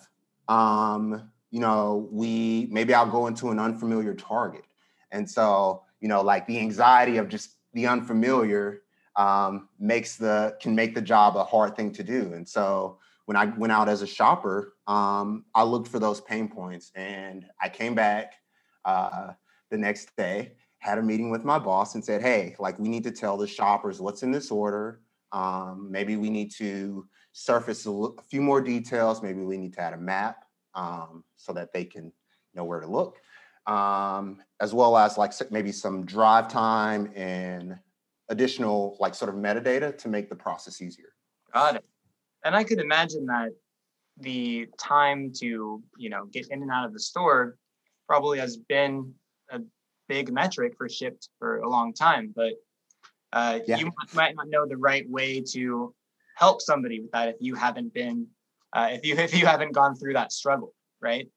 um, 0.49 1.31
you 1.51 1.61
know, 1.61 2.09
we 2.11 2.69
maybe 2.71 2.95
I'll 2.95 3.11
go 3.11 3.27
into 3.27 3.51
an 3.51 3.59
unfamiliar 3.59 4.15
target. 4.15 4.65
And 5.11 5.29
so, 5.29 5.83
you 6.01 6.09
know, 6.09 6.21
like 6.23 6.47
the 6.47 6.59
anxiety 6.59 7.17
of 7.17 7.29
just 7.29 7.55
the 7.73 7.87
unfamiliar 7.87 8.83
um, 9.17 9.69
makes 9.79 10.17
the 10.17 10.57
can 10.61 10.75
make 10.75 10.95
the 10.95 11.03
job 11.03 11.37
a 11.37 11.45
hard 11.45 11.77
thing 11.77 11.93
to 11.93 12.03
do. 12.03 12.33
And 12.35 12.47
so 12.47 12.99
when 13.27 13.37
I 13.37 13.47
went 13.47 13.73
out 13.73 13.89
as 13.89 14.03
a 14.03 14.07
shopper, 14.07 14.75
um, 14.87 15.45
I 15.55 15.63
looked 15.63 15.89
for 15.89 15.99
those 15.99 16.21
pain 16.21 16.49
points 16.49 16.91
and 16.95 17.47
I 17.61 17.69
came 17.69 17.95
back 17.95 18.35
uh, 18.85 19.33
the 19.71 19.79
next 19.79 20.17
day 20.17 20.53
had 20.87 20.99
a 20.99 21.03
meeting 21.03 21.31
with 21.31 21.45
my 21.45 21.59
boss 21.59 21.95
and 21.95 22.05
said, 22.05 22.23
hey, 22.23 22.55
like 22.59 22.79
we 22.79 22.89
need 22.89 23.03
to 23.05 23.11
tell 23.11 23.37
the 23.37 23.47
shoppers 23.47 24.01
what's 24.01 24.23
in 24.23 24.31
this 24.31 24.51
order. 24.51 25.01
Um, 25.33 25.89
maybe 25.91 26.17
we 26.17 26.31
need 26.31 26.53
to 26.59 27.07
surface 27.33 27.85
a, 27.87 27.91
a, 27.91 28.23
few 28.31 28.41
more 28.41 28.61
details. 28.61 29.23
Maybe 29.23 29.43
we 29.43 29.57
need 29.57 29.75
to 29.75 29.81
add 29.81 29.95
a 29.95 29.99
map 29.99 30.45
um, 30.75 31.25
so 31.35 31.53
that 31.55 31.73
they 31.73 31.85
can 31.85 32.13
know 32.55 32.65
where 32.65 32.81
to 32.81 32.87
look, 32.87 33.19
um, 33.67 34.41
as 34.61 34.73
well 34.73 34.97
as 34.97 35.19
like 35.19 35.33
maybe 35.51 35.73
some 35.73 36.07
drive 36.07 36.49
time 36.49 37.11
and 37.17 37.77
additional 38.29 38.97
like 39.01 39.15
sort 39.15 39.29
of 39.29 39.35
metadata 39.35 39.97
to 39.99 40.09
make 40.09 40.29
the 40.29 40.37
process 40.37 40.81
easier. 40.81 41.09
Got 41.53 41.77
it. 41.77 41.85
And 42.45 42.55
I 42.55 42.65
could 42.65 42.81
imagine 42.81 43.27
that 43.27 43.51
the 44.19 44.69
time 44.79 45.33
to 45.41 45.83
you 45.99 46.11
know 46.11 46.27
get 46.27 46.49
in 46.49 46.63
and 46.63 46.71
out 46.71 46.87
of 46.87 46.93
the 46.93 47.01
store 47.01 47.57
probably 48.07 48.39
has 48.39 48.57
been 48.57 49.13
a 49.51 49.61
big 50.09 50.33
metric 50.33 50.75
for 50.79 50.89
Shipt 50.89 51.29
for 51.39 51.59
a 51.59 51.69
long 51.69 51.93
time, 51.93 52.33
but 52.35 52.55
uh, 53.33 53.59
yeah. 53.67 53.79
you 53.79 53.91
might 54.15 54.35
not 54.37 54.49
know 54.49 54.67
the 54.67 54.77
right 54.77 55.09
way 55.11 55.41
to 55.53 55.95
help 56.37 56.63
somebody 56.63 57.01
with 57.01 57.11
that 57.13 57.29
if 57.29 57.37
you 57.41 57.55
haven't 57.55 57.93
been 57.93 58.27
uh, 58.73 58.89
if 58.93 59.05
you 59.05 59.17
if 59.17 59.35
you 59.35 59.47
haven't 59.47 59.73
gone 59.73 59.95
through 59.97 60.15
that 60.15 60.33
struggle, 60.33 60.75
right? 61.01 61.29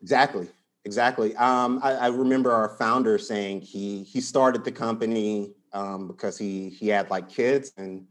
Exactly, 0.00 0.48
exactly. 0.84 1.34
Um, 1.36 1.80
I, 1.82 1.92
I, 1.92 2.06
remember 2.06 2.52
our 2.52 2.76
founder 2.76 3.18
saying 3.18 3.62
he 3.62 4.04
he 4.04 4.20
started 4.20 4.64
the 4.64 4.70
company 4.70 5.52
um, 5.72 6.06
because 6.06 6.38
he 6.38 6.70
he 6.70 6.88
had 6.88 7.10
like 7.10 7.28
kids 7.28 7.72
and 7.76 8.06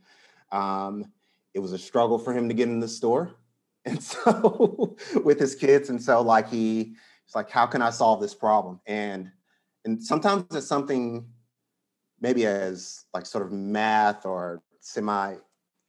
Um, 0.51 1.11
it 1.57 1.59
was 1.59 1.73
a 1.73 1.77
struggle 1.79 2.19
for 2.19 2.33
him 2.33 2.47
to 2.47 2.53
get 2.53 2.69
in 2.69 2.79
the 2.79 2.87
store. 2.87 3.35
And 3.87 4.03
so 4.03 4.97
with 5.23 5.39
his 5.39 5.55
kids, 5.55 5.89
and 5.89 6.01
so 6.01 6.21
like 6.21 6.49
he, 6.49 6.97
it's 7.25 7.35
like, 7.35 7.49
how 7.49 7.65
can 7.65 7.81
I 7.81 7.89
solve 7.89 8.19
this 8.19 8.35
problem? 8.35 8.81
And 8.85 9.31
and 9.85 10.03
sometimes 10.03 10.43
it's 10.53 10.67
something 10.67 11.25
maybe 12.19 12.45
as 12.45 13.05
like 13.13 13.25
sort 13.25 13.45
of 13.45 13.53
math 13.53 14.25
or 14.25 14.61
semi 14.81 15.35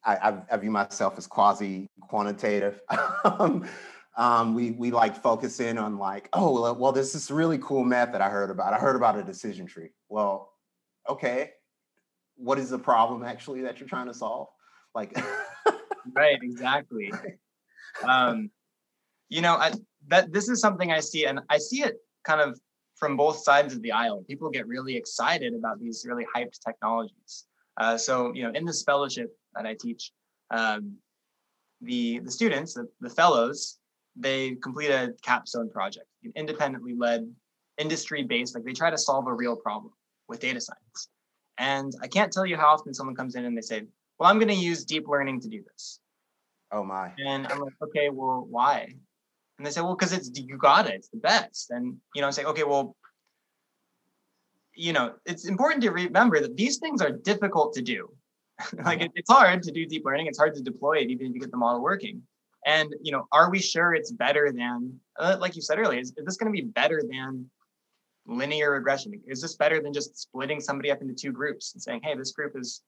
I, 0.05 0.35
I, 0.49 0.57
view 0.59 0.71
myself 0.71 1.19
as 1.19 1.27
quasi 1.27 1.89
quantitative. 2.03 2.81
um, 3.25 3.69
um, 4.17 4.55
we 4.55 4.71
we 4.71 4.93
like 4.93 5.21
focus 5.21 5.59
in 5.59 5.77
on 5.77 5.99
like, 5.99 6.29
oh 6.35 6.53
well, 6.53 6.77
well, 6.77 6.93
this 6.93 7.17
is 7.17 7.33
really 7.33 7.59
cool 7.59 7.83
math 7.83 8.13
that 8.13 8.21
I 8.21 8.31
heard 8.31 8.51
about. 8.51 8.75
I 8.75 8.79
heard 8.79 8.95
about 8.95 9.19
a 9.19 9.25
decision 9.25 9.67
tree. 9.67 9.91
Well, 10.09 10.53
okay, 11.09 11.51
what 12.37 12.61
is 12.61 12.71
the 12.71 12.79
problem 12.79 13.25
actually 13.25 13.63
that 13.63 13.81
you're 13.81 13.89
trying 13.89 14.07
to 14.07 14.15
solve? 14.15 14.47
Like, 14.95 15.17
right, 16.15 16.38
exactly. 16.43 17.12
Um, 18.07 18.50
you 19.29 19.41
know, 19.41 19.55
I, 19.55 19.73
that 20.09 20.33
this 20.33 20.49
is 20.49 20.61
something 20.61 20.93
I 20.93 21.00
see, 21.00 21.27
and 21.27 21.41
I 21.50 21.59
see 21.59 21.83
it 21.83 21.97
kind 22.25 22.41
of 22.41 22.59
from 22.97 23.17
both 23.17 23.38
sides 23.38 23.75
of 23.75 23.83
the 23.83 23.93
aisle. 23.93 24.25
People 24.29 24.50
get 24.50 24.67
really 24.67 24.97
excited 24.97 25.55
about 25.55 25.79
these 25.81 26.05
really 26.09 26.27
hyped 26.35 26.59
technologies. 26.65 27.47
Uh, 27.77 27.97
so, 27.97 28.33
you 28.35 28.43
know, 28.43 28.50
in 28.50 28.65
this 28.65 28.83
fellowship 28.83 29.37
that 29.55 29.67
I 29.67 29.77
teach, 29.81 30.12
um, 30.50 30.97
the 31.81 32.19
the 32.21 32.31
students, 32.31 32.75
the, 32.75 32.88
the 33.00 33.11
fellows, 33.11 33.79
they 34.17 34.57
complete 34.57 34.91
a 34.91 35.15
capstone 35.23 35.71
project, 35.71 36.07
an 36.25 36.33
independently 36.35 36.95
led, 36.97 37.31
industry 37.79 38.25
based. 38.25 38.55
Like 38.55 38.65
they 38.65 38.73
try 38.73 38.91
to 38.91 38.99
solve 38.99 39.27
a 39.29 39.33
real 39.33 39.55
problem 39.55 39.93
with 40.29 40.41
data 40.41 40.61
science. 40.61 41.09
And 41.59 41.93
I 42.03 42.09
can't 42.09 42.33
tell 42.33 42.47
you 42.47 42.57
how 42.57 42.69
often 42.69 42.95
someone 42.95 43.17
comes 43.17 43.35
in 43.35 43.45
and 43.45 43.57
they 43.57 43.62
say, 43.62 43.83
"Well, 44.19 44.31
I'm 44.31 44.39
going 44.39 44.49
to 44.49 44.55
use 44.55 44.85
deep 44.85 45.09
learning 45.09 45.41
to 45.43 45.49
do 45.49 45.63
this." 45.63 46.01
Oh 46.73 46.85
my! 46.85 47.13
And 47.25 47.47
I'm 47.47 47.61
like, 47.61 47.75
"Okay, 47.83 48.09
well, 48.11 48.47
why?" 48.49 48.95
And 49.59 49.67
they 49.67 49.71
say, 49.71 49.81
"Well, 49.81 49.97
because 49.97 50.13
it's 50.13 50.31
you 50.35 50.57
got 50.57 50.87
it. 50.87 50.95
It's 50.95 51.09
the 51.09 51.19
best." 51.19 51.71
And 51.71 51.97
you 52.15 52.21
know, 52.21 52.29
I 52.29 52.31
say, 52.31 52.45
"Okay, 52.45 52.65
well." 52.65 52.97
You 54.75 54.93
know, 54.93 55.15
it's 55.27 55.49
important 55.49 55.83
to 55.83 55.91
remember 55.91 56.39
that 56.39 56.57
these 56.57 56.79
things 56.79 57.03
are 57.03 57.11
difficult 57.11 57.75
to 57.75 57.83
do 57.83 58.09
like 58.85 59.01
it, 59.01 59.11
it's 59.15 59.31
hard 59.31 59.63
to 59.63 59.73
do 59.73 59.87
deep 59.87 60.05
learning. 60.05 60.27
It's 60.27 60.39
hard 60.39 60.55
to 60.55 60.63
deploy 60.63 60.99
it, 60.99 61.11
even 61.11 61.27
if 61.27 61.35
you 61.35 61.41
get 61.41 61.51
the 61.51 61.57
model 61.57 61.83
working. 61.83 62.23
And 62.67 62.95
you 63.03 63.13
know, 63.13 63.27
are 63.33 63.51
we 63.51 63.61
sure 63.61 63.95
it's 63.95 64.11
better 64.11 64.53
than, 64.53 64.99
uh, 65.19 65.37
like 65.41 65.57
you 65.57 65.63
said 65.63 65.79
earlier, 65.79 66.01
is, 66.01 66.13
is 66.17 66.25
this 66.25 66.37
going 66.37 66.53
to 66.53 66.63
be 66.63 66.67
better 66.67 67.03
than 67.09 67.49
linear 68.27 68.73
regression? 68.73 69.21
Is 69.27 69.41
this 69.41 69.57
better 69.57 69.81
than 69.81 69.93
just 69.93 70.19
splitting 70.19 70.61
somebody 70.61 70.91
up 70.91 71.01
into 71.01 71.15
two 71.15 71.33
groups 71.33 71.73
and 71.75 71.83
saying, 71.83 72.01
hey, 72.03 72.15
this 72.17 72.33
group 72.33 72.57
is 72.57 72.83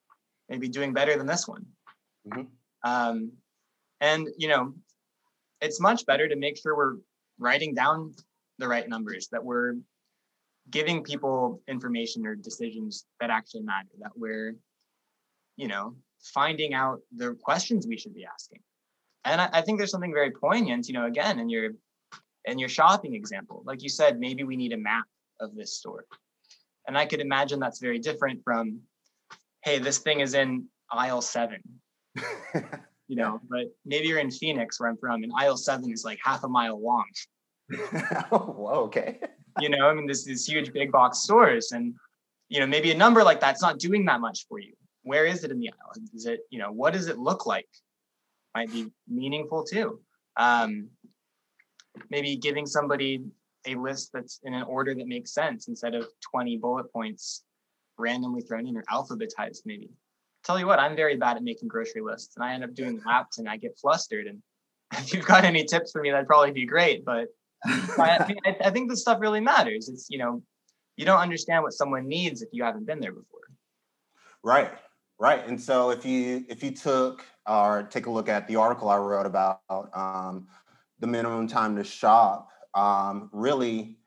maybe 0.50 0.68
doing 0.68 0.92
better 0.92 1.16
than 1.16 1.26
this 1.26 1.48
one? 1.48 1.64
Mm-hmm. 2.28 2.90
Um, 2.90 3.32
and 4.02 4.28
you 4.36 4.48
know, 4.48 4.74
it's 5.62 5.80
much 5.80 6.04
better 6.04 6.28
to 6.28 6.36
make 6.36 6.58
sure 6.58 6.76
we're 6.76 6.96
writing 7.38 7.74
down 7.74 8.14
the 8.58 8.68
right 8.68 8.86
numbers, 8.86 9.28
that 9.32 9.42
we're 9.42 9.76
giving 10.68 11.02
people 11.02 11.62
information 11.66 12.26
or 12.26 12.34
decisions 12.34 13.06
that 13.20 13.30
actually 13.30 13.62
matter, 13.62 13.88
that 14.00 14.12
we're 14.14 14.54
you 15.56 15.68
know, 15.68 15.94
finding 16.22 16.72
out 16.72 17.00
the 17.14 17.36
questions 17.42 17.86
we 17.86 17.98
should 17.98 18.14
be 18.14 18.24
asking. 18.24 18.60
And 19.26 19.42
I, 19.42 19.50
I 19.52 19.60
think 19.60 19.76
there's 19.76 19.90
something 19.90 20.14
very 20.14 20.30
poignant, 20.30 20.88
you 20.88 20.94
know, 20.94 21.04
again, 21.04 21.38
in 21.38 21.50
your 21.50 21.72
in 22.46 22.58
your 22.58 22.70
shopping 22.70 23.14
example. 23.14 23.62
Like 23.66 23.82
you 23.82 23.90
said, 23.90 24.18
maybe 24.18 24.42
we 24.44 24.56
need 24.56 24.72
a 24.72 24.78
map 24.78 25.04
of 25.38 25.54
this 25.54 25.76
store. 25.76 26.06
And 26.88 26.96
I 26.96 27.04
could 27.04 27.20
imagine 27.20 27.60
that's 27.60 27.78
very 27.78 27.98
different 27.98 28.42
from, 28.42 28.80
hey, 29.62 29.78
this 29.78 29.98
thing 29.98 30.20
is 30.20 30.34
in 30.34 30.66
aisle 30.90 31.22
seven. 31.22 31.60
you 33.08 33.16
know, 33.16 33.40
but 33.48 33.66
maybe 33.84 34.08
you're 34.08 34.18
in 34.18 34.30
Phoenix 34.30 34.80
where 34.80 34.88
I'm 34.88 34.96
from, 34.96 35.22
and 35.22 35.32
aisle 35.36 35.56
seven 35.56 35.90
is 35.92 36.04
like 36.04 36.18
half 36.22 36.44
a 36.44 36.48
mile 36.48 36.80
long. 36.80 37.04
oh, 38.32 38.68
okay. 38.86 39.20
you 39.60 39.68
know, 39.68 39.88
I 39.88 39.94
mean, 39.94 40.06
this 40.06 40.24
these 40.24 40.46
huge 40.46 40.72
big 40.72 40.90
box 40.92 41.18
stores, 41.18 41.72
and 41.72 41.94
you 42.48 42.60
know, 42.60 42.66
maybe 42.66 42.90
a 42.90 42.96
number 42.96 43.22
like 43.22 43.40
that's 43.40 43.62
not 43.62 43.78
doing 43.78 44.04
that 44.06 44.20
much 44.20 44.46
for 44.48 44.58
you 44.58 44.72
where 45.02 45.26
is 45.26 45.44
it 45.44 45.50
in 45.50 45.58
the 45.58 45.68
aisle? 45.68 46.04
Is 46.14 46.26
it, 46.26 46.40
you 46.50 46.58
know, 46.58 46.72
what 46.72 46.92
does 46.92 47.08
it 47.08 47.18
look 47.18 47.46
like? 47.46 47.68
Might 48.54 48.72
be 48.72 48.90
meaningful 49.08 49.64
too. 49.64 50.00
Um, 50.36 50.88
maybe 52.10 52.36
giving 52.36 52.66
somebody 52.66 53.24
a 53.66 53.74
list 53.74 54.10
that's 54.12 54.40
in 54.44 54.54
an 54.54 54.62
order 54.62 54.94
that 54.94 55.06
makes 55.06 55.32
sense 55.32 55.68
instead 55.68 55.94
of 55.94 56.06
20 56.30 56.56
bullet 56.58 56.92
points 56.92 57.44
randomly 58.00 58.42
thrown 58.42 58.66
in 58.66 58.76
or 58.76 58.82
alphabetized 58.90 59.60
maybe. 59.64 59.90
Tell 60.44 60.58
you 60.58 60.66
what, 60.66 60.78
I'm 60.78 60.96
very 60.96 61.16
bad 61.16 61.36
at 61.36 61.42
making 61.42 61.68
grocery 61.68 62.00
lists 62.00 62.34
and 62.36 62.44
I 62.44 62.54
end 62.54 62.64
up 62.64 62.74
doing 62.74 63.00
laps 63.06 63.38
and 63.38 63.48
I 63.48 63.56
get 63.56 63.78
flustered. 63.80 64.26
And 64.26 64.42
if 64.94 65.12
you've 65.12 65.26
got 65.26 65.44
any 65.44 65.64
tips 65.64 65.92
for 65.92 66.00
me, 66.00 66.10
that'd 66.10 66.26
probably 66.26 66.52
be 66.52 66.66
great. 66.66 67.04
But 67.04 67.28
I, 67.66 68.34
I 68.64 68.70
think 68.70 68.88
this 68.88 69.02
stuff 69.02 69.20
really 69.20 69.40
matters. 69.40 69.88
It's, 69.88 70.06
you 70.08 70.18
know, 70.18 70.42
you 70.96 71.04
don't 71.04 71.20
understand 71.20 71.62
what 71.62 71.72
someone 71.72 72.08
needs 72.08 72.42
if 72.42 72.48
you 72.52 72.64
haven't 72.64 72.86
been 72.86 73.00
there 73.00 73.12
before. 73.12 73.40
Right. 74.42 74.70
Right. 75.18 75.46
And 75.46 75.60
so 75.60 75.90
if 75.90 76.06
you 76.06 76.46
if 76.48 76.62
you 76.62 76.70
took 76.70 77.26
or 77.46 77.86
take 77.90 78.06
a 78.06 78.10
look 78.10 78.30
at 78.30 78.48
the 78.48 78.56
article 78.56 78.88
I 78.88 78.96
wrote 78.96 79.26
about 79.26 79.60
um, 79.68 80.48
the 80.98 81.06
minimum 81.06 81.46
time 81.46 81.76
to 81.76 81.84
shop, 81.84 82.48
um, 82.74 83.28
really 83.32 83.98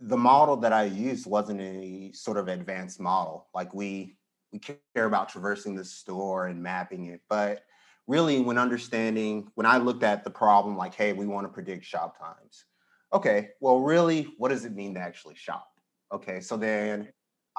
the 0.00 0.16
model 0.16 0.56
that 0.58 0.72
I 0.72 0.84
used 0.84 1.26
wasn't 1.26 1.60
a 1.60 2.12
sort 2.12 2.36
of 2.36 2.48
advanced 2.48 3.00
model. 3.00 3.48
Like 3.54 3.74
we 3.74 4.16
we 4.52 4.58
care 4.58 5.04
about 5.04 5.28
traversing 5.28 5.74
the 5.74 5.84
store 5.84 6.46
and 6.46 6.62
mapping 6.62 7.06
it, 7.06 7.20
but 7.28 7.64
really 8.06 8.40
when 8.40 8.56
understanding 8.56 9.50
when 9.54 9.66
I 9.66 9.76
looked 9.76 10.02
at 10.02 10.24
the 10.24 10.30
problem, 10.30 10.76
like, 10.76 10.94
hey, 10.94 11.12
we 11.12 11.26
want 11.26 11.46
to 11.46 11.52
predict 11.52 11.84
shop 11.84 12.18
times. 12.18 12.64
Okay, 13.12 13.50
well, 13.60 13.80
really, 13.80 14.34
what 14.38 14.48
does 14.50 14.64
it 14.64 14.74
mean 14.74 14.94
to 14.94 15.00
actually 15.00 15.34
shop? 15.34 15.68
Okay, 16.12 16.40
so 16.40 16.56
then 16.56 17.08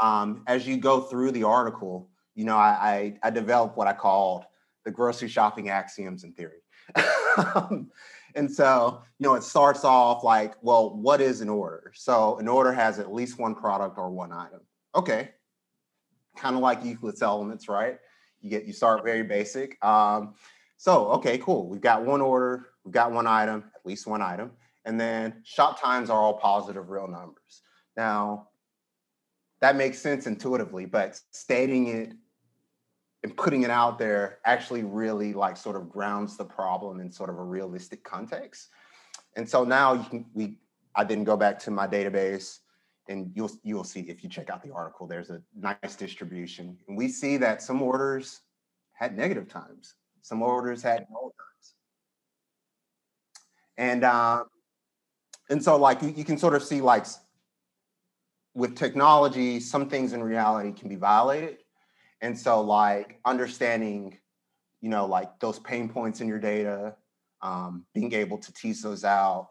um, 0.02 0.44
as 0.48 0.68
you 0.68 0.78
go 0.78 1.02
through 1.02 1.32
the 1.32 1.44
article, 1.44 2.10
you 2.36 2.46
know, 2.46 2.58
I, 2.58 3.18
I, 3.24 3.28
I 3.28 3.30
developed 3.30 3.78
what 3.78 3.88
I 3.88 3.94
called 3.94 4.46
the 4.86 4.92
grocery 4.92 5.28
shopping 5.28 5.70
axioms 5.70 6.24
in 6.24 6.34
theory. 6.34 6.62
and 8.36 8.52
so, 8.52 9.02
you 9.18 9.28
know, 9.28 9.36
it 9.36 9.44
starts 9.44 9.84
off 9.84 10.24
like, 10.24 10.56
well, 10.62 10.96
what 10.96 11.22
is 11.22 11.42
an 11.42 11.50
order? 11.50 11.92
So 11.96 12.38
an 12.38 12.48
order 12.48 12.72
has 12.72 13.00
at 13.00 13.14
least 13.14 13.40
one 13.40 13.56
product 13.56 13.98
or 13.98 14.10
one 14.10 14.32
item. 14.32 14.62
Okay. 14.96 15.32
Kind 16.38 16.56
of 16.56 16.62
like 16.62 16.84
Euclid's 16.84 17.22
elements, 17.22 17.68
right? 17.68 17.98
You 18.42 18.50
get 18.50 18.66
you 18.66 18.74
start 18.74 19.04
very 19.04 19.24
basic. 19.24 19.84
Um, 19.84 20.36
so 20.78 21.10
okay, 21.12 21.38
cool. 21.40 21.68
We've 21.68 21.82
got 21.82 22.06
one 22.06 22.22
order, 22.22 22.68
we've 22.84 22.94
got 22.94 23.12
one 23.12 23.28
item, 23.28 23.66
at 23.76 23.86
least 23.86 24.08
one 24.08 24.22
item, 24.22 24.52
and 24.86 25.00
then 25.00 25.42
shop 25.44 25.82
times 25.82 26.10
are 26.10 26.20
all 26.20 26.36
positive 26.36 26.90
real 26.90 27.08
numbers. 27.08 27.64
Now, 27.98 28.48
that 29.60 29.76
makes 29.76 30.00
sense 30.00 30.26
intuitively, 30.26 30.86
but 30.86 31.20
stating 31.32 31.88
it 31.88 32.14
and 33.24 33.36
putting 33.36 33.64
it 33.64 33.70
out 33.70 34.00
there 34.00 34.40
actually 34.46 34.84
really 34.84 35.34
like 35.34 35.58
sort 35.58 35.76
of 35.76 35.90
grounds 35.90 36.38
the 36.38 36.46
problem 36.46 37.00
in 37.00 37.12
sort 37.12 37.30
of 37.30 37.38
a 37.38 37.44
realistic 37.44 38.04
context. 38.04 38.70
And 39.36 39.48
so 39.48 39.64
now 39.64 39.94
you 39.94 40.04
can 40.04 40.26
we 40.34 40.58
I 40.96 41.04
then 41.04 41.24
go 41.24 41.38
back 41.38 41.60
to 41.60 41.72
my 41.72 41.88
database 41.88 42.60
and 43.08 43.32
you'll 43.36 43.52
you'll 43.64 43.84
see 43.84 44.02
if 44.02 44.24
you 44.24 44.30
check 44.30 44.50
out 44.50 44.64
the 44.64 44.72
article, 44.72 45.08
there's 45.08 45.30
a 45.30 45.42
nice 45.56 45.96
distribution. 45.96 46.78
And 46.88 46.98
we 46.98 47.10
see 47.10 47.38
that 47.38 47.62
some 47.62 47.82
orders 47.82 48.42
had 48.94 49.18
negative 49.18 49.48
times, 49.48 49.96
some 50.22 50.42
orders 50.42 50.82
had 50.82 51.06
null 51.12 51.34
times. 51.38 51.74
And 53.78 54.04
uh, 54.04 54.44
and 55.50 55.62
so 55.62 55.76
like 55.78 56.02
you, 56.02 56.14
you 56.16 56.24
can 56.24 56.38
sort 56.38 56.54
of 56.54 56.64
see 56.64 56.80
like 56.80 57.06
with 58.56 58.76
technology, 58.76 59.60
some 59.60 59.90
things 59.90 60.14
in 60.14 60.24
reality 60.24 60.72
can 60.72 60.90
be 60.90 60.96
violated 60.96 61.58
and 62.22 62.38
so 62.38 62.62
like 62.62 63.20
understanding, 63.26 64.18
you 64.82 64.90
know, 64.90 65.06
like 65.06 65.40
those 65.40 65.60
pain 65.60 65.90
points 65.90 66.22
in 66.22 66.28
your 66.28 66.40
data, 66.40 66.96
um, 67.42 67.86
being 67.94 68.14
able 68.14 68.38
to 68.38 68.54
tease 68.54 68.82
those 68.82 69.04
out, 69.04 69.50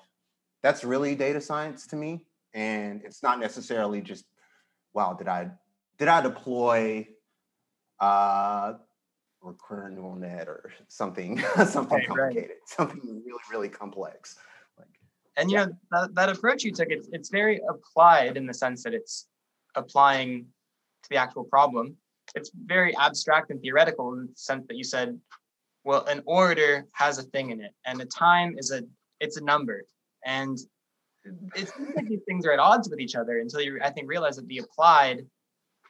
that's 0.62 0.84
really 0.84 1.14
data 1.14 1.40
science 1.40 1.86
to 1.88 1.96
me. 1.96 2.24
And 2.54 3.02
it's 3.04 3.22
not 3.22 3.38
necessarily 3.40 4.00
just, 4.00 4.24
wow, 4.92 5.14
did 5.14 5.28
I 5.28 5.50
did 5.98 6.08
I 6.08 6.20
deploy 6.20 7.08
uh 8.00 8.74
recurrent 9.40 9.96
neural 9.96 10.14
net 10.14 10.48
or 10.48 10.72
something 10.88 11.38
something 11.66 12.04
complicated, 12.06 12.50
right. 12.50 12.50
something 12.66 13.22
really, 13.24 13.40
really 13.50 13.68
complex. 13.68 14.36
Like 14.78 14.88
and 15.36 15.50
you 15.50 15.58
yeah. 15.58 15.66
know 15.66 15.72
that, 15.92 16.14
that 16.14 16.28
approach 16.28 16.64
you 16.64 16.72
took, 16.72 16.88
it's 16.90 17.08
it's 17.12 17.28
very 17.28 17.60
applied 17.68 18.36
in 18.36 18.46
the 18.46 18.54
sense 18.54 18.82
that 18.84 18.94
it's 18.94 19.26
applying 19.74 20.46
to 21.02 21.08
the 21.10 21.16
actual 21.16 21.44
problem 21.44 21.96
it's 22.34 22.50
very 22.66 22.96
abstract 22.96 23.50
and 23.50 23.60
theoretical 23.60 24.12
in 24.14 24.26
the 24.26 24.32
sense 24.34 24.66
that 24.68 24.76
you 24.76 24.84
said, 24.84 25.18
well, 25.84 26.04
an 26.06 26.22
order 26.26 26.84
has 26.92 27.18
a 27.18 27.22
thing 27.22 27.50
in 27.50 27.60
it, 27.60 27.72
and 27.86 28.00
a 28.00 28.06
time 28.06 28.56
is 28.58 28.70
a 28.70 28.82
it's 29.20 29.36
a 29.36 29.44
number, 29.44 29.84
and 30.24 30.58
it 31.54 31.68
seems 31.68 31.96
like 31.96 32.08
these 32.08 32.22
things 32.26 32.46
are 32.46 32.52
at 32.52 32.58
odds 32.58 32.88
with 32.88 33.00
each 33.00 33.16
other 33.16 33.38
until 33.38 33.60
you 33.60 33.78
I 33.82 33.90
think 33.90 34.08
realize 34.08 34.36
that 34.36 34.46
the 34.46 34.58
applied 34.58 35.26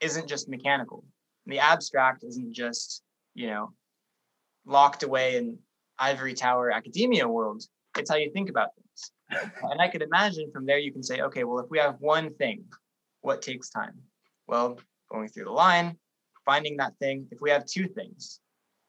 isn't 0.00 0.28
just 0.28 0.48
mechanical, 0.48 1.04
the 1.46 1.58
abstract 1.58 2.24
isn't 2.24 2.52
just 2.52 3.02
you 3.38 3.46
know, 3.46 3.72
locked 4.66 5.04
away 5.04 5.36
in 5.36 5.56
ivory 5.96 6.34
tower 6.34 6.72
academia 6.72 7.26
world. 7.26 7.62
It's 7.96 8.10
how 8.10 8.16
you 8.16 8.32
think 8.32 8.50
about 8.50 8.70
things. 8.74 9.52
and 9.62 9.80
I 9.80 9.86
could 9.86 10.02
imagine 10.02 10.50
from 10.52 10.66
there 10.66 10.78
you 10.78 10.92
can 10.92 11.04
say, 11.04 11.20
okay, 11.20 11.44
well, 11.44 11.60
if 11.60 11.70
we 11.70 11.78
have 11.78 11.96
one 12.00 12.34
thing, 12.34 12.64
what 13.20 13.40
takes 13.40 13.70
time? 13.70 13.94
Well, 14.48 14.80
going 15.10 15.28
through 15.28 15.44
the 15.44 15.52
line, 15.52 15.96
finding 16.48 16.78
that 16.78 16.94
thing. 16.98 17.26
If 17.30 17.42
we 17.42 17.50
have 17.50 17.66
two 17.66 17.86
things, 17.86 18.40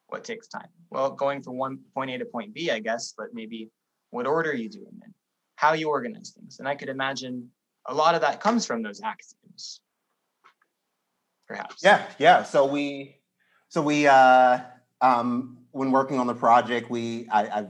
what 0.08 0.24
takes 0.24 0.48
time? 0.48 0.70
Well, 0.89 1.12
going 1.12 1.44
from 1.44 1.58
one 1.58 1.80
point 1.94 2.10
A 2.10 2.18
to 2.18 2.25
point 2.25 2.54
B, 2.54 2.72
I 2.72 2.80
guess, 2.80 3.13
but 3.18 3.28
maybe 3.34 3.70
what 4.12 4.25
order 4.25 4.56
you 4.56 4.70
do 4.70 4.80
them 4.80 5.00
in, 5.06 5.13
how 5.58 5.74
you 5.74 5.89
organize 5.89 6.32
things. 6.32 6.60
And 6.60 6.68
I 6.70 6.75
could 6.75 6.88
imagine 6.88 7.50
a 7.86 7.94
lot 7.94 8.16
of 8.16 8.22
that 8.22 8.39
comes 8.39 8.66
from 8.66 8.82
those 8.82 9.01
axioms. 9.04 9.82
Perhaps. 11.50 11.84
Yeah, 11.84 12.06
yeah. 12.18 12.44
So 12.44 12.66
we 12.66 13.18
so 13.68 13.82
we 13.82 14.08
uh 14.08 14.60
um 15.01 15.58
when 15.72 15.92
working 15.92 16.18
on 16.18 16.28
the 16.28 16.36
project, 16.36 16.89
we 16.89 17.28
I, 17.30 17.42
I 17.60 17.68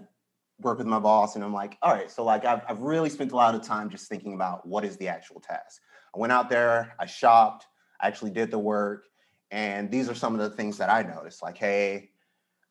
work 0.62 0.78
with 0.78 0.88
my 0.88 1.00
boss 1.00 1.36
and 1.36 1.44
I'm 1.44 1.54
like, 1.54 1.78
all 1.82 1.92
right, 1.92 2.12
so 2.12 2.24
like 2.24 2.46
I've, 2.46 2.62
I've 2.70 2.82
really 2.82 3.10
spent 3.10 3.32
a 3.32 3.36
lot 3.36 3.56
of 3.56 3.64
time 3.64 3.90
just 3.90 4.08
thinking 4.08 4.34
about 4.36 4.68
what 4.68 4.86
is 4.86 4.98
the 4.98 5.08
actual 5.08 5.40
task. 5.40 5.82
I 6.16 6.20
went 6.20 6.32
out 6.32 6.50
there, 6.50 6.94
I 7.00 7.08
shopped, 7.08 7.66
I 8.00 8.08
actually 8.08 8.32
did 8.32 8.52
the 8.52 8.60
work. 8.60 9.06
And 9.52 9.90
these 9.90 10.10
are 10.10 10.16
some 10.16 10.34
of 10.34 10.40
the 10.40 10.56
things 10.56 10.78
that 10.78 10.90
I 10.90 11.02
noticed 11.02 11.42
like, 11.42 11.58
hey, 11.58 12.12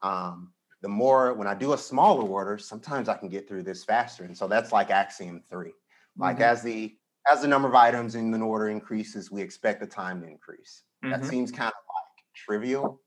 um, 0.02 0.52
the 0.80 0.88
more 0.88 1.34
when 1.34 1.48
I 1.48 1.54
do 1.54 1.72
a 1.72 1.78
smaller 1.78 2.22
order, 2.22 2.56
sometimes 2.58 3.08
I 3.08 3.16
can 3.16 3.28
get 3.28 3.48
through 3.48 3.64
this 3.64 3.84
faster. 3.84 4.24
And 4.24 4.36
so 4.36 4.46
that's 4.46 4.72
like 4.72 4.90
axiom 4.90 5.42
3 5.50 5.72
Like 6.16 6.36
mm-hmm. 6.36 6.42
as 6.44 6.62
the 6.62 6.96
as 7.30 7.42
the 7.42 7.48
number 7.48 7.68
of 7.68 7.74
items 7.74 8.14
in 8.14 8.32
an 8.32 8.42
order 8.42 8.68
increases, 8.68 9.30
we 9.30 9.42
expect 9.42 9.80
the 9.80 9.86
time 9.86 10.20
to 10.22 10.28
increase. 10.28 10.84
Mm-hmm. 11.04 11.10
That 11.10 11.28
seems 11.28 11.50
kind 11.50 11.68
of 11.68 11.74
like 11.74 12.24
trivial. 12.34 13.02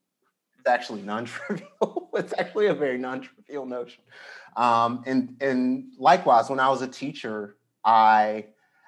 It's 0.59 0.67
actually 0.67 1.01
non-trivial. 1.01 2.09
it's 2.13 2.33
actually 2.37 2.67
a 2.67 2.73
very 2.73 2.97
non-trivial 2.97 3.65
notion. 3.65 4.03
Um, 4.57 5.01
and 5.07 5.37
and 5.41 5.93
likewise, 5.97 6.49
when 6.49 6.59
I 6.59 6.69
was 6.69 6.81
a 6.81 6.87
teacher, 6.87 7.57
I 7.83 8.47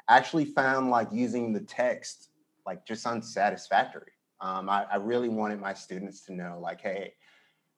actually 0.10 0.46
found 0.46 0.90
like 0.90 1.08
using 1.12 1.54
the 1.54 1.62
text 1.62 2.30
like 2.66 2.86
just 2.86 3.06
unsatisfactory. 3.06 4.12
Um, 4.44 4.70
I, 4.70 4.86
I 4.92 4.98
really 4.98 5.30
wanted 5.30 5.62
my 5.62 5.74
students 5.74 6.26
to 6.26 6.34
know 6.34 6.60
like, 6.62 6.82
hey, 6.82 7.14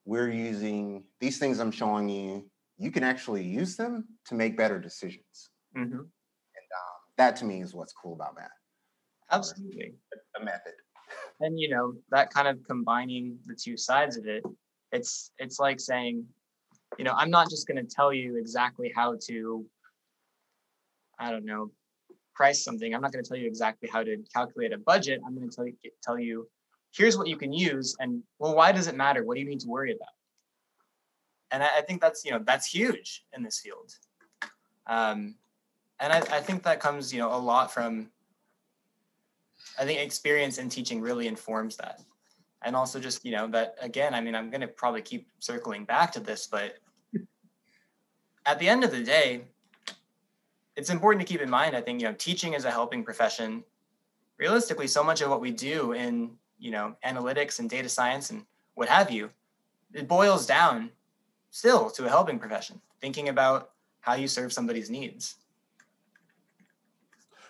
we're 0.03 0.31
using 0.31 1.03
these 1.19 1.37
things 1.37 1.59
I'm 1.59 1.71
showing 1.71 2.09
you. 2.09 2.49
You 2.77 2.89
can 2.89 3.03
actually 3.03 3.43
use 3.43 3.75
them 3.75 4.07
to 4.25 4.35
make 4.35 4.57
better 4.57 4.79
decisions. 4.79 5.51
Mm-hmm. 5.77 5.93
And 5.93 5.99
um, 5.99 6.97
that 7.17 7.35
to 7.37 7.45
me 7.45 7.61
is 7.61 7.75
what's 7.75 7.93
cool 7.93 8.13
about 8.13 8.35
math. 8.35 8.49
Absolutely. 9.31 9.93
A 10.41 10.43
method. 10.43 10.73
And 11.41 11.59
you 11.59 11.69
know, 11.69 11.93
that 12.11 12.33
kind 12.33 12.47
of 12.47 12.63
combining 12.65 13.37
the 13.45 13.55
two 13.55 13.75
sides 13.75 14.17
of 14.17 14.25
it, 14.25 14.41
it's 14.93 15.31
it's 15.37 15.59
like 15.59 15.81
saying, 15.81 16.25
you 16.97 17.03
know, 17.03 17.11
I'm 17.11 17.29
not 17.29 17.49
just 17.49 17.67
going 17.67 17.77
to 17.77 17.95
tell 17.95 18.13
you 18.13 18.37
exactly 18.37 18.91
how 18.95 19.15
to 19.27 19.65
I 21.19 21.29
don't 21.29 21.45
know, 21.45 21.71
price 22.33 22.63
something. 22.63 22.95
I'm 22.95 23.01
not 23.01 23.11
going 23.11 23.23
to 23.23 23.27
tell 23.27 23.37
you 23.37 23.47
exactly 23.47 23.89
how 23.91 24.01
to 24.01 24.17
calculate 24.33 24.71
a 24.73 24.77
budget. 24.77 25.19
I'm 25.27 25.35
going 25.35 25.49
to 25.49 25.55
tell 25.55 25.67
you 25.67 25.75
tell 26.01 26.17
you 26.17 26.47
here's 26.95 27.17
what 27.17 27.27
you 27.27 27.35
can 27.35 27.51
use 27.51 27.95
and 27.99 28.23
well 28.39 28.55
why 28.55 28.71
does 28.71 28.87
it 28.87 28.95
matter? 28.95 29.23
What 29.23 29.35
do 29.35 29.41
you 29.41 29.49
need 29.49 29.59
to 29.61 29.67
worry 29.67 29.91
about? 29.91 30.09
And 31.51 31.63
i, 31.63 31.69
I 31.77 31.81
think 31.81 32.01
that's 32.01 32.23
you 32.25 32.31
know 32.31 32.41
that's 32.43 32.67
huge 32.67 33.25
in 33.35 33.43
this 33.43 33.59
field. 33.59 33.91
Um, 34.87 35.35
and 35.99 36.13
I, 36.13 36.17
I 36.17 36.41
think 36.41 36.63
that 36.63 36.79
comes 36.79 37.13
you 37.13 37.19
know 37.19 37.33
a 37.33 37.37
lot 37.37 37.73
from 37.73 38.09
i 39.79 39.85
think 39.85 39.99
experience 39.99 40.57
in 40.57 40.69
teaching 40.69 41.01
really 41.01 41.27
informs 41.27 41.75
that. 41.77 42.01
And 42.61 42.75
also 42.75 42.99
just 42.99 43.23
you 43.25 43.31
know 43.31 43.47
that 43.49 43.75
again 43.81 44.13
i 44.13 44.21
mean 44.21 44.35
i'm 44.35 44.49
going 44.49 44.61
to 44.61 44.67
probably 44.67 45.01
keep 45.01 45.27
circling 45.39 45.85
back 45.85 46.11
to 46.13 46.19
this 46.19 46.47
but 46.47 46.77
at 48.45 48.59
the 48.59 48.67
end 48.67 48.83
of 48.83 48.91
the 48.91 49.03
day 49.03 49.43
it's 50.75 50.89
important 50.89 51.25
to 51.25 51.31
keep 51.31 51.41
in 51.41 51.49
mind 51.49 51.75
i 51.75 51.81
think 51.81 52.01
you 52.01 52.07
know 52.07 52.15
teaching 52.17 52.53
is 52.53 52.65
a 52.65 52.71
helping 52.71 53.03
profession. 53.03 53.63
Realistically 54.37 54.87
so 54.87 55.01
much 55.01 55.21
of 55.21 55.29
what 55.29 55.39
we 55.39 55.51
do 55.51 55.93
in 55.93 56.31
you 56.59 56.71
know 56.71 56.95
analytics 57.05 57.59
and 57.59 57.69
data 57.69 57.89
science 57.89 58.29
and 58.29 58.45
what 58.75 58.89
have 58.89 59.11
you 59.11 59.29
it 59.93 60.07
boils 60.07 60.45
down 60.45 60.89
still 61.49 61.89
to 61.89 62.05
a 62.05 62.09
helping 62.09 62.39
profession 62.39 62.81
thinking 63.01 63.29
about 63.29 63.71
how 64.01 64.13
you 64.13 64.27
serve 64.27 64.53
somebody's 64.53 64.89
needs. 64.89 65.35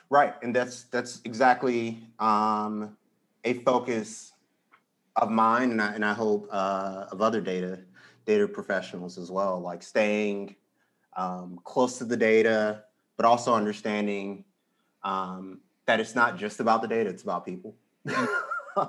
Right 0.09 0.35
and 0.43 0.55
that's 0.55 0.83
that's 0.83 1.21
exactly 1.25 1.99
um, 2.19 2.95
a 3.43 3.53
focus 3.53 4.33
of 5.15 5.31
mine 5.31 5.71
and 5.71 5.81
i, 5.81 5.93
and 5.93 6.05
I 6.05 6.13
hope 6.13 6.47
uh, 6.51 7.05
of 7.11 7.21
other 7.21 7.41
data 7.41 7.79
data 8.25 8.47
professionals 8.47 9.17
as 9.17 9.31
well 9.31 9.59
like 9.59 9.81
staying 9.81 10.55
um, 11.17 11.59
close 11.63 11.97
to 11.97 12.05
the 12.05 12.17
data 12.17 12.83
but 13.17 13.25
also 13.25 13.53
understanding 13.55 14.45
um, 15.03 15.61
that 15.87 15.99
it's 15.99 16.15
not 16.15 16.37
just 16.37 16.59
about 16.59 16.81
the 16.81 16.87
data 16.87 17.09
it's 17.09 17.23
about 17.23 17.45
people 17.45 17.75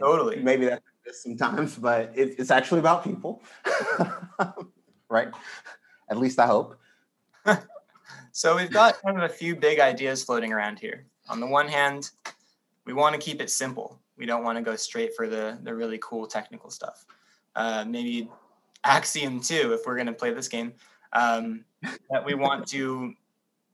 totally. 0.00 0.36
Maybe 0.42 0.66
that's 0.66 0.82
sometimes, 1.22 1.76
but 1.76 2.12
it, 2.14 2.36
it's 2.38 2.50
actually 2.50 2.80
about 2.80 3.04
people, 3.04 3.42
right? 5.08 5.28
At 6.08 6.18
least 6.18 6.38
I 6.38 6.46
hope. 6.46 6.78
so 8.32 8.56
we've 8.56 8.70
got 8.70 9.00
kind 9.02 9.16
of 9.16 9.24
a 9.24 9.28
few 9.28 9.56
big 9.56 9.80
ideas 9.80 10.22
floating 10.24 10.52
around 10.52 10.78
here. 10.78 11.06
On 11.28 11.40
the 11.40 11.46
one 11.46 11.68
hand, 11.68 12.10
we 12.84 12.92
want 12.92 13.14
to 13.14 13.20
keep 13.20 13.40
it 13.40 13.50
simple. 13.50 14.00
We 14.16 14.26
don't 14.26 14.44
want 14.44 14.58
to 14.58 14.62
go 14.62 14.76
straight 14.76 15.14
for 15.16 15.28
the 15.28 15.58
the 15.62 15.74
really 15.74 15.98
cool 16.02 16.26
technical 16.26 16.70
stuff. 16.70 17.04
Uh, 17.54 17.84
maybe 17.86 18.28
Axiom 18.84 19.40
two, 19.40 19.72
if 19.72 19.86
we're 19.86 19.94
going 19.94 20.06
to 20.06 20.12
play 20.12 20.32
this 20.32 20.48
game. 20.48 20.72
Um, 21.12 21.64
that 22.10 22.24
we 22.24 22.34
want 22.34 22.66
to 22.68 23.14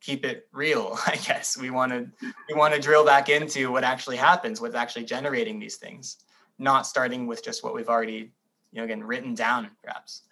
keep 0.01 0.25
it 0.25 0.49
real 0.53 0.99
i 1.07 1.17
guess. 1.17 1.57
We 1.57 1.71
want 1.71 1.93
to 1.93 2.09
we 2.49 2.55
want 2.55 2.75
to 2.75 2.81
drill 2.81 3.05
back 3.05 3.29
into 3.29 3.71
what 3.71 3.85
actually 3.85 4.17
happens 4.17 4.61
what's 4.61 4.75
actually 4.75 5.05
generating 5.05 5.59
these 5.59 5.77
things 5.77 6.19
not 6.59 6.87
starting 6.87 7.27
with 7.27 7.45
just 7.45 7.63
what 7.63 7.75
we've 7.75 7.89
already 7.89 8.33
you 8.73 8.79
know 8.79 8.85
again 8.85 9.03
written 9.03 9.35
down 9.35 9.71
perhaps. 9.83 10.23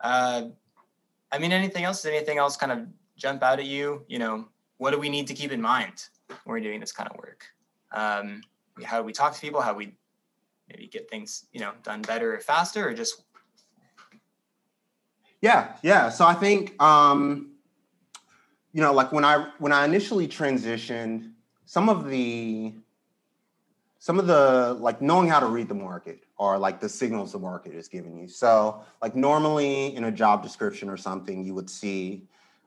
Uh, 0.00 0.48
i 1.30 1.38
mean 1.38 1.52
anything 1.52 1.84
else? 1.84 2.02
Does 2.02 2.12
anything 2.12 2.38
else 2.38 2.56
kind 2.56 2.72
of 2.72 2.86
jump 3.16 3.42
out 3.42 3.58
at 3.58 3.66
you? 3.66 4.04
You 4.08 4.18
know 4.18 4.48
what 4.78 4.90
do 4.90 4.98
we 4.98 5.08
need 5.08 5.26
to 5.28 5.34
keep 5.34 5.52
in 5.52 5.60
mind 5.60 6.08
when 6.26 6.38
we're 6.54 6.60
doing 6.60 6.80
this 6.80 6.92
kind 6.92 7.08
of 7.08 7.16
work? 7.16 7.44
Um, 7.92 8.42
how 8.82 8.98
do 8.98 9.04
we 9.04 9.12
talk 9.12 9.34
to 9.34 9.40
people? 9.40 9.60
How 9.60 9.74
we 9.74 9.94
maybe 10.68 10.88
get 10.88 11.08
things 11.08 11.46
you 11.52 11.60
know 11.60 11.72
done 11.82 12.02
better 12.02 12.34
or 12.34 12.40
faster 12.40 12.88
or 12.88 12.94
just 12.94 13.22
yeah 15.40 15.74
yeah. 15.82 16.08
So 16.08 16.26
i 16.26 16.34
think 16.34 16.80
um 16.82 17.51
you 18.72 18.80
know, 18.80 18.92
like 18.92 19.12
when 19.12 19.24
I 19.24 19.48
when 19.58 19.72
I 19.72 19.84
initially 19.84 20.26
transitioned, 20.26 21.32
some 21.66 21.88
of 21.88 22.08
the 22.08 22.74
some 23.98 24.18
of 24.18 24.26
the 24.26 24.76
like 24.80 25.00
knowing 25.00 25.28
how 25.28 25.40
to 25.40 25.46
read 25.46 25.68
the 25.68 25.74
market 25.74 26.24
or 26.36 26.58
like 26.58 26.80
the 26.80 26.88
signals 26.88 27.32
the 27.32 27.38
market 27.38 27.74
is 27.74 27.86
giving 27.86 28.16
you. 28.18 28.26
So 28.26 28.82
like 29.00 29.14
normally 29.14 29.94
in 29.94 30.04
a 30.04 30.10
job 30.10 30.42
description 30.42 30.88
or 30.88 30.96
something, 30.96 31.44
you 31.44 31.54
would 31.54 31.70
see 31.70 32.24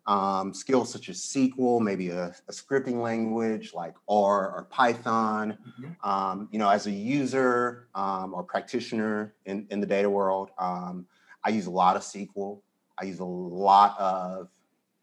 um, 0.08 0.54
skills 0.54 0.92
such 0.92 1.10
as 1.10 1.18
SQL, 1.18 1.82
maybe 1.82 2.10
a, 2.10 2.34
a, 2.48 2.52
scripting 2.52 3.02
language 3.02 3.74
like 3.74 3.96
R 4.08 4.52
or 4.52 4.68
Python. 4.70 5.58
Mm-hmm. 5.68 6.10
Um, 6.10 6.48
you 6.52 6.60
know, 6.60 6.70
as 6.70 6.86
a 6.86 6.92
user 6.92 7.88
um, 7.96 8.34
or 8.34 8.44
practitioner 8.44 9.34
in, 9.46 9.66
in 9.72 9.82
the 9.82 9.88
data 9.88 10.10
world, 10.10 10.52
um, 10.58 11.08
I 11.44 11.50
use 11.50 11.66
a 11.66 11.72
lot 11.72 11.96
of 11.96 12.04
SQL. 12.04 12.62
I 12.98 13.06
use 13.06 13.20
a 13.20 13.26
lot 13.26 14.00
of 14.00 14.48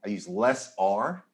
I 0.05 0.09
use 0.09 0.29
less 0.29 0.75
R 0.79 1.25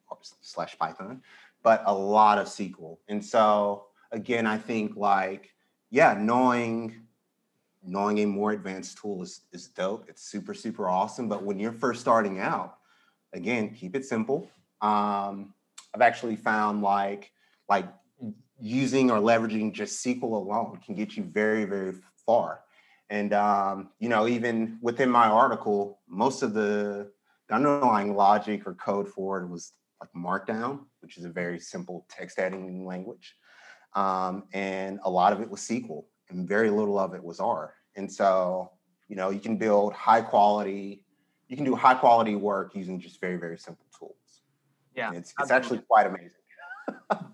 slash 0.41 0.79
Python, 0.79 1.23
but 1.63 1.83
a 1.87 1.95
lot 1.95 2.39
of 2.39 2.47
SQL. 2.47 2.99
And 3.09 3.25
so 3.25 3.87
again, 4.13 4.47
I 4.47 4.59
think 4.59 4.97
like, 4.97 5.51
yeah, 5.91 6.17
knowing 6.19 7.03
knowing 7.85 8.19
a 8.19 8.27
more 8.27 8.53
advanced 8.53 8.99
tool 8.99 9.23
is, 9.23 9.43
is 9.53 9.69
dope. 9.69 10.05
It's 10.09 10.23
super, 10.23 10.53
super 10.53 10.89
awesome. 10.89 11.29
But 11.29 11.45
when 11.45 11.59
you're 11.59 11.73
first 11.73 12.01
starting 12.01 12.41
out, 12.41 12.79
again, 13.33 13.75
keep 13.75 13.95
it 13.95 14.05
simple. 14.05 14.51
Um, 14.81 15.55
I've 15.95 16.03
actually 16.03 16.37
found 16.37 16.83
like 16.83 17.33
like 17.69 17.87
using 18.61 19.11
or 19.11 19.21
leveraging 19.21 19.73
just 19.73 20.05
SQL 20.05 20.23
alone 20.23 20.81
can 20.85 20.95
get 20.95 21.17
you 21.17 21.23
very, 21.23 21.65
very 21.65 21.95
far. 22.27 22.61
And 23.11 23.33
um, 23.33 23.91
you 23.99 24.09
know, 24.09 24.27
even 24.27 24.79
within 24.83 25.11
my 25.11 25.27
article, 25.27 25.99
most 26.09 26.43
of 26.43 26.55
the 26.55 27.11
the 27.49 27.55
underlying 27.55 28.15
logic 28.15 28.67
or 28.67 28.75
code 28.75 29.09
for 29.09 29.43
it 29.43 29.49
was 29.49 29.73
like 30.01 30.11
Markdown, 30.15 30.81
which 31.01 31.19
is 31.19 31.25
a 31.25 31.29
very 31.29 31.59
simple 31.59 32.07
text 32.09 32.39
editing 32.39 32.87
language. 32.87 33.35
Um, 33.95 34.45
and 34.53 35.01
a 35.05 35.11
lot 35.11 35.33
of 35.33 35.41
it 35.41 35.51
was 35.51 35.61
SQL, 35.61 36.05
and 36.29 36.47
very 36.47 36.71
little 36.71 36.99
of 36.99 37.15
it 37.15 37.23
was 37.23 37.41
R. 37.41 37.75
And 37.97 38.11
so, 38.11 38.71
you 39.09 39.17
know, 39.17 39.31
you 39.31 39.41
can 39.41 39.57
build 39.57 39.93
high 39.93 40.21
quality, 40.21 41.05
you 41.49 41.57
can 41.57 41.65
do 41.65 41.75
high 41.75 41.95
quality 41.95 42.37
work 42.37 42.75
using 42.75 43.01
just 43.01 43.21
very, 43.21 43.37
very 43.37 43.59
simple 43.59 43.87
tools. 43.99 44.43
Yeah. 44.95 45.09
And 45.09 45.17
it's, 45.17 45.33
it's 45.41 45.51
actually 45.51 45.81
quite 45.89 46.07
amazing. 46.07 46.31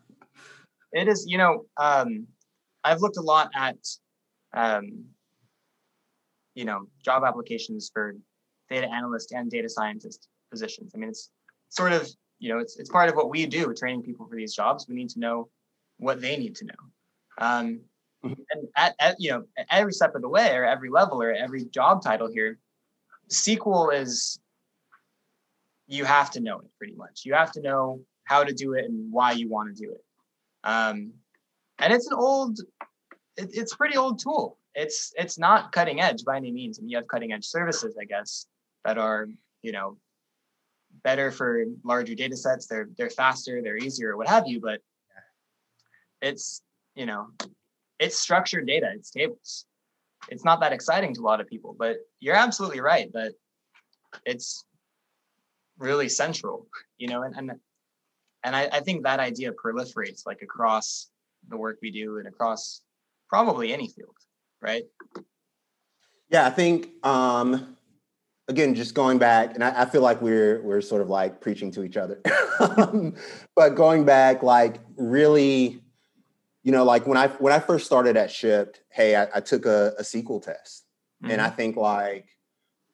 it 0.93 1.09
is, 1.09 1.27
you 1.29 1.39
know, 1.39 1.65
um, 1.77 2.27
I've 2.85 3.01
looked 3.01 3.17
a 3.17 3.23
lot 3.23 3.51
at 3.55 3.77
um, 4.55 5.07
you 6.55 6.65
know, 6.65 6.87
job 7.05 7.25
applications 7.25 7.91
for 7.93 8.15
data 8.71 8.91
analyst 8.91 9.33
and 9.33 9.51
data 9.51 9.69
scientist 9.69 10.29
positions. 10.51 10.93
I 10.95 10.99
mean, 10.99 11.11
it's 11.11 11.31
sort 11.69 11.93
of, 11.93 12.09
you 12.39 12.53
know, 12.53 12.59
it's, 12.59 12.79
it's 12.79 12.91
part 12.91 13.09
of 13.09 13.17
what 13.17 13.31
we 13.31 13.47
do 13.47 13.73
training 13.75 14.03
people 14.03 14.27
for 14.27 14.37
these 14.37 14.55
jobs. 14.55 14.87
We 14.89 14.95
need 14.95 15.11
to 15.11 15.21
know 15.21 15.49
what 15.99 16.21
they 16.21 16.37
need 16.37 16.57
to 16.57 16.65
know. 16.67 16.75
Um, 17.39 17.81
mm-hmm. 18.25 18.33
and 18.51 18.69
at, 18.77 18.95
at, 18.99 19.17
you 19.19 19.31
know, 19.31 19.45
at 19.57 19.67
every 19.71 19.93
step 19.93 20.15
of 20.15 20.23
the 20.23 20.29
way 20.29 20.55
or 20.57 20.65
every 20.65 20.91
level 20.91 21.23
or 21.23 21.33
every 21.33 21.65
job 21.67 22.03
title 22.03 22.29
here, 22.31 22.59
SQL 23.31 23.95
is, 23.95 24.39
you 25.87 26.05
have 26.05 26.31
to 26.33 26.41
know 26.41 26.59
it 26.61 26.67
pretty 26.79 26.95
much. 26.95 27.23
You 27.25 27.35
have 27.35 27.53
to 27.53 27.61
know 27.61 28.01
how 28.25 28.43
to 28.43 28.53
do 28.53 28.73
it 28.73 28.87
and 28.87 29.13
why 29.13 29.33
you 29.33 29.49
want 29.49 29.75
to 29.75 29.83
do 29.83 29.93
it. 29.93 30.05
Um, 30.65 31.13
and 31.79 31.93
it's 31.93 32.07
an 32.07 32.17
old, 32.19 32.59
it, 33.37 33.51
it's 33.53 33.75
pretty 33.75 33.97
old 33.97 34.19
tool. 34.19 34.59
It's 34.75 35.13
it's 35.17 35.39
not 35.39 35.71
cutting 35.71 36.01
edge 36.01 36.25
by 36.25 36.37
any 36.37 36.51
means. 36.51 36.79
I 36.79 36.83
mean, 36.83 36.91
you 36.91 36.97
have 36.97 37.07
cutting 37.07 37.33
edge 37.33 37.45
services, 37.45 37.97
I 38.01 38.05
guess, 38.05 38.47
that 38.85 38.99
are 38.99 39.29
you 39.63 39.73
know 39.73 39.97
better 41.03 41.31
for 41.31 41.65
larger 41.85 42.15
data 42.15 42.37
sets. 42.37 42.67
They're 42.67 42.89
they're 42.97 43.11
faster, 43.11 43.61
they're 43.63 43.77
easier, 43.77 44.17
what 44.17 44.29
have 44.29 44.47
you. 44.47 44.61
But 44.61 44.81
it's 46.23 46.63
you 46.95 47.07
know 47.07 47.29
it's 47.99 48.19
structured 48.19 48.67
data, 48.67 48.91
it's 48.95 49.11
tables. 49.11 49.67
It's 50.29 50.45
not 50.45 50.61
that 50.61 50.73
exciting 50.73 51.15
to 51.15 51.21
a 51.21 51.23
lot 51.23 51.41
of 51.41 51.47
people, 51.47 51.77
but 51.79 51.99
you're 52.21 52.35
absolutely 52.35 52.81
right 52.81 53.13
that 53.13 53.33
it's 54.25 54.65
really 55.79 56.09
central, 56.09 56.67
you 56.99 57.09
know, 57.09 57.23
and 57.23 57.35
and 57.37 57.53
and 58.45 58.57
I, 58.57 58.69
I 58.73 58.81
think 58.81 59.05
that 59.05 59.21
idea 59.21 59.53
proliferates 59.53 60.27
like 60.27 60.43
across 60.43 61.09
the 61.49 61.57
work 61.57 61.79
we 61.83 61.91
do 61.91 62.19
and 62.19 62.29
across 62.29 62.83
probably 63.29 63.73
any 63.73 63.89
field, 63.89 64.17
right? 64.61 64.85
Yeah, 66.29 66.47
I 66.47 66.51
think 66.51 66.89
um 67.05 67.74
again, 68.49 68.75
just 68.75 68.95
going 68.95 69.19
back, 69.19 69.55
and 69.55 69.65
I, 69.65 69.83
I, 69.83 69.85
feel 69.87 70.03
like 70.03 70.21
we're 70.21 70.63
we're 70.63 70.81
sort 70.81 71.03
of 71.03 71.09
like 71.09 71.41
preaching 71.41 71.71
to 71.73 71.85
each 71.85 71.97
other. 71.97 72.21
but 73.57 73.71
going 73.71 74.05
back, 74.05 74.43
like 74.43 74.81
really, 74.97 75.83
you 76.63 76.73
know, 76.73 76.85
like 76.85 77.07
when 77.07 77.17
I 77.17 77.29
when 77.29 77.53
I 77.53 77.59
first 77.59 77.87
started 77.87 78.17
at 78.17 78.31
Shipt, 78.31 78.81
hey, 78.91 79.17
I, 79.17 79.29
I 79.37 79.41
took 79.41 79.67
a, 79.67 79.95
a, 79.99 80.03
SQL 80.03 80.43
test, 80.43 80.85
mm-hmm. 81.23 81.33
and 81.33 81.41
I 81.41 81.47
mm-hmm. 81.47 81.57
think 81.57 81.77
like 81.77 82.29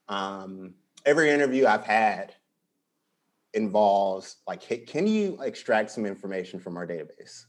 um, 0.08 0.74
every 1.04 1.30
interview 1.30 1.66
I've 1.66 1.84
had 1.84 2.34
involves 3.52 4.36
like, 4.46 4.62
hey, 4.62 4.78
can 4.78 5.06
you 5.06 5.38
extract 5.42 5.90
some 5.90 6.06
information 6.06 6.60
from 6.60 6.76
our 6.76 6.86
database? 6.86 7.46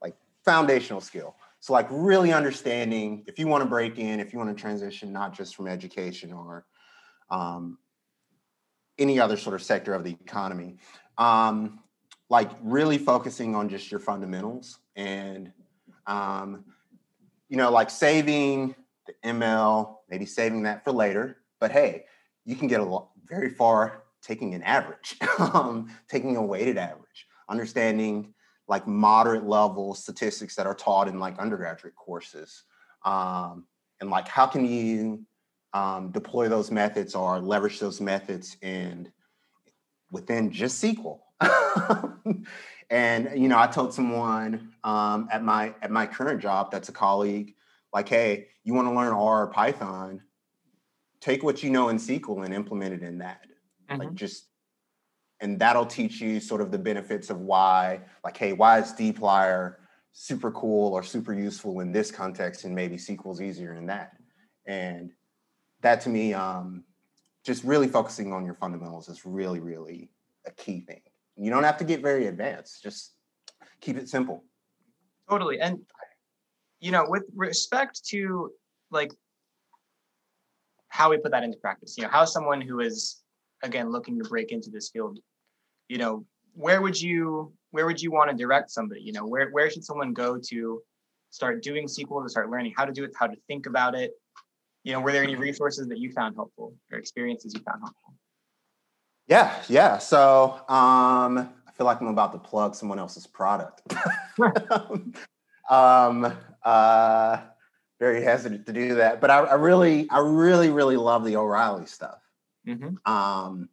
Like 0.00 0.16
foundational 0.44 1.00
skill. 1.00 1.36
So 1.60 1.74
like 1.74 1.86
really 1.90 2.32
understanding 2.32 3.22
if 3.26 3.38
you 3.38 3.46
want 3.46 3.62
to 3.62 3.68
break 3.68 3.98
in, 3.98 4.18
if 4.18 4.32
you 4.32 4.38
want 4.38 4.56
to 4.56 4.60
transition, 4.60 5.12
not 5.12 5.32
just 5.32 5.54
from 5.54 5.68
education 5.68 6.32
or 6.32 6.64
um, 7.30 7.78
any 8.98 9.18
other 9.18 9.36
sort 9.36 9.54
of 9.54 9.62
sector 9.62 9.94
of 9.94 10.04
the 10.04 10.10
economy. 10.10 10.76
Um, 11.18 11.80
like 12.32 12.50
really 12.62 12.96
focusing 12.96 13.54
on 13.54 13.68
just 13.68 13.90
your 13.90 14.00
fundamentals 14.00 14.78
and 14.96 15.52
um, 16.06 16.64
you 17.50 17.58
know 17.58 17.70
like 17.70 17.90
saving 17.90 18.74
the 19.06 19.12
ml 19.24 19.96
maybe 20.08 20.24
saving 20.24 20.62
that 20.62 20.82
for 20.82 20.92
later 20.92 21.36
but 21.60 21.70
hey 21.70 22.04
you 22.46 22.56
can 22.56 22.68
get 22.68 22.80
a 22.80 22.84
lot 22.84 23.10
very 23.26 23.50
far 23.50 24.04
taking 24.22 24.54
an 24.54 24.62
average 24.62 25.16
um, 25.38 25.90
taking 26.08 26.36
a 26.36 26.42
weighted 26.42 26.78
average 26.78 27.26
understanding 27.50 28.32
like 28.66 28.86
moderate 28.86 29.44
level 29.44 29.92
statistics 29.92 30.54
that 30.54 30.66
are 30.66 30.74
taught 30.74 31.08
in 31.08 31.18
like 31.18 31.38
undergraduate 31.38 31.94
courses 31.96 32.62
um, 33.04 33.66
and 34.00 34.08
like 34.08 34.26
how 34.26 34.46
can 34.46 34.64
you 34.64 35.22
um, 35.74 36.10
deploy 36.10 36.48
those 36.48 36.70
methods 36.70 37.14
or 37.14 37.40
leverage 37.40 37.80
those 37.80 38.00
methods 38.00 38.56
and 38.62 39.10
within 40.10 40.50
just 40.50 40.82
SQL. 40.82 41.20
and 42.90 43.30
you 43.34 43.48
know, 43.48 43.58
I 43.58 43.66
told 43.66 43.94
someone 43.94 44.72
um, 44.84 45.28
at 45.32 45.42
my 45.42 45.74
at 45.82 45.90
my 45.90 46.06
current 46.06 46.40
job 46.40 46.70
that's 46.70 46.88
a 46.88 46.92
colleague, 46.92 47.54
like, 47.92 48.08
hey, 48.08 48.48
you 48.64 48.74
want 48.74 48.88
to 48.88 48.94
learn 48.94 49.12
R 49.12 49.42
or 49.42 49.46
Python, 49.48 50.22
take 51.20 51.42
what 51.42 51.62
you 51.62 51.70
know 51.70 51.88
in 51.88 51.96
SQL 51.96 52.44
and 52.44 52.54
implement 52.54 52.94
it 52.94 53.02
in 53.02 53.18
that. 53.18 53.46
Mm-hmm. 53.90 54.00
Like 54.00 54.14
just 54.14 54.46
and 55.40 55.58
that'll 55.58 55.86
teach 55.86 56.20
you 56.20 56.38
sort 56.38 56.60
of 56.60 56.70
the 56.70 56.78
benefits 56.78 57.28
of 57.28 57.40
why, 57.40 58.00
like, 58.24 58.36
hey, 58.36 58.52
why 58.52 58.78
is 58.78 58.92
dplyr 58.92 59.74
super 60.12 60.50
cool 60.52 60.92
or 60.92 61.02
super 61.02 61.34
useful 61.34 61.80
in 61.80 61.90
this 61.90 62.10
context 62.10 62.64
and 62.64 62.74
maybe 62.74 62.96
SQL's 62.96 63.40
easier 63.40 63.74
in 63.74 63.86
that. 63.86 64.12
And 64.66 65.10
that 65.82 66.00
to 66.02 66.08
me, 66.08 66.34
um, 66.34 66.84
just 67.44 67.64
really 67.64 67.88
focusing 67.88 68.32
on 68.32 68.44
your 68.44 68.54
fundamentals 68.54 69.08
is 69.08 69.26
really, 69.26 69.60
really 69.60 70.10
a 70.46 70.50
key 70.50 70.80
thing. 70.80 71.02
You 71.36 71.50
don't 71.50 71.64
have 71.64 71.78
to 71.78 71.84
get 71.84 72.02
very 72.02 72.26
advanced. 72.26 72.82
Just 72.82 73.12
keep 73.80 73.96
it 73.96 74.08
simple. 74.08 74.44
Totally. 75.28 75.60
And 75.60 75.80
you 76.80 76.90
know, 76.90 77.06
with 77.08 77.24
respect 77.34 78.04
to 78.08 78.50
like 78.90 79.12
how 80.88 81.10
we 81.10 81.16
put 81.16 81.30
that 81.30 81.44
into 81.44 81.56
practice, 81.58 81.96
you 81.96 82.02
know, 82.02 82.10
how 82.10 82.24
someone 82.24 82.60
who 82.60 82.80
is 82.80 83.22
again 83.62 83.90
looking 83.90 84.20
to 84.22 84.28
break 84.28 84.50
into 84.52 84.68
this 84.70 84.90
field, 84.90 85.18
you 85.88 85.98
know, 85.98 86.24
where 86.54 86.82
would 86.82 87.00
you 87.00 87.52
where 87.70 87.86
would 87.86 88.02
you 88.02 88.10
want 88.10 88.30
to 88.30 88.36
direct 88.36 88.70
somebody? 88.70 89.00
You 89.00 89.12
know, 89.12 89.26
where 89.26 89.50
where 89.50 89.70
should 89.70 89.84
someone 89.84 90.12
go 90.12 90.38
to 90.50 90.82
start 91.30 91.62
doing 91.62 91.86
SQL 91.86 92.22
to 92.22 92.28
start 92.28 92.50
learning 92.50 92.74
how 92.76 92.84
to 92.84 92.92
do 92.92 93.04
it, 93.04 93.12
how 93.16 93.26
to 93.26 93.36
think 93.46 93.66
about 93.66 93.94
it, 93.94 94.12
you 94.84 94.92
know, 94.92 95.00
were 95.00 95.12
there 95.12 95.22
any 95.22 95.36
resources 95.36 95.88
that 95.88 95.98
you 95.98 96.12
found 96.12 96.34
helpful 96.34 96.74
or 96.90 96.98
experiences 96.98 97.54
you 97.54 97.60
found 97.60 97.80
helpful? 97.80 98.14
Yeah, 99.28 99.54
yeah. 99.68 99.98
So 99.98 100.54
um, 100.68 101.38
I 101.38 101.72
feel 101.76 101.86
like 101.86 102.00
I'm 102.00 102.08
about 102.08 102.32
to 102.32 102.38
plug 102.38 102.74
someone 102.74 102.98
else's 102.98 103.26
product. 103.26 103.82
um, 105.70 106.36
uh, 106.64 107.38
very 108.00 108.22
hesitant 108.22 108.66
to 108.66 108.72
do 108.72 108.96
that, 108.96 109.20
but 109.20 109.30
I, 109.30 109.38
I, 109.38 109.54
really, 109.54 110.10
I 110.10 110.18
really, 110.18 110.70
really 110.70 110.96
love 110.96 111.24
the 111.24 111.36
O'Reilly 111.36 111.86
stuff. 111.86 112.18
Mm-hmm. 112.66 112.96
Um, 113.10 113.68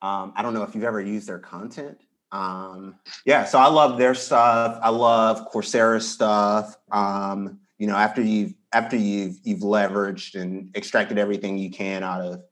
um, 0.00 0.32
I 0.34 0.42
don't 0.42 0.54
know 0.54 0.62
if 0.62 0.74
you've 0.74 0.84
ever 0.84 1.00
used 1.00 1.28
their 1.28 1.38
content. 1.38 2.00
Um, 2.32 2.96
yeah, 3.26 3.44
so 3.44 3.58
I 3.58 3.68
love 3.68 3.98
their 3.98 4.14
stuff. 4.14 4.80
I 4.82 4.88
love 4.88 5.52
Coursera 5.52 6.00
stuff. 6.00 6.76
Um, 6.90 7.60
you 7.78 7.86
know, 7.86 7.96
after 7.96 8.22
you've 8.22 8.54
after 8.72 8.96
you've 8.96 9.36
you've 9.42 9.60
leveraged 9.60 10.40
and 10.40 10.74
extracted 10.76 11.18
everything 11.18 11.58
you 11.58 11.70
can 11.70 12.02
out 12.02 12.20
of 12.20 12.42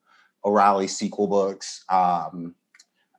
O'Reilly 0.45 0.87
SQL 0.87 1.29
books, 1.29 1.85
um, 1.89 2.55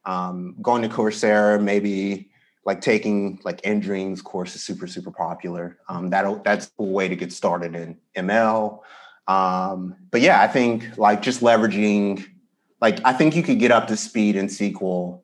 um, 0.06 0.56
going 0.62 0.82
to 0.82 0.90
Coursera, 0.90 1.62
maybe 1.62 2.32
like 2.66 2.82
taking 2.82 3.40
like 3.44 3.66
Andrew 3.66 3.96
Ng's 3.96 4.22
course 4.22 4.56
is 4.56 4.64
super 4.64 4.88
super 4.88 5.12
popular. 5.12 5.78
Um, 5.90 6.10
that 6.10 6.44
that's 6.44 6.72
a 6.80 6.84
way 6.84 7.08
to 7.08 7.16
get 7.16 7.32
started 7.32 7.76
in 7.76 7.98
ML. 8.16 8.80
Um, 9.28 9.96
but 10.10 10.22
yeah, 10.22 10.42
I 10.42 10.48
think 10.48 10.98
like 10.98 11.22
just 11.22 11.42
leveraging, 11.42 12.26
like 12.82 13.00
I 13.06 13.14
think 13.14 13.36
you 13.36 13.44
could 13.44 13.60
get 13.60 13.72
up 13.72 13.88
to 13.88 13.98
speed 13.98 14.36
in 14.36 14.48
SQL 14.48 15.22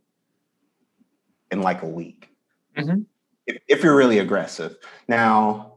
in 1.51 1.61
like 1.61 1.81
a 1.81 1.87
week 1.87 2.29
mm-hmm. 2.77 3.01
if, 3.45 3.57
if 3.67 3.83
you're 3.83 3.95
really 3.95 4.19
aggressive. 4.19 4.75
Now 5.07 5.76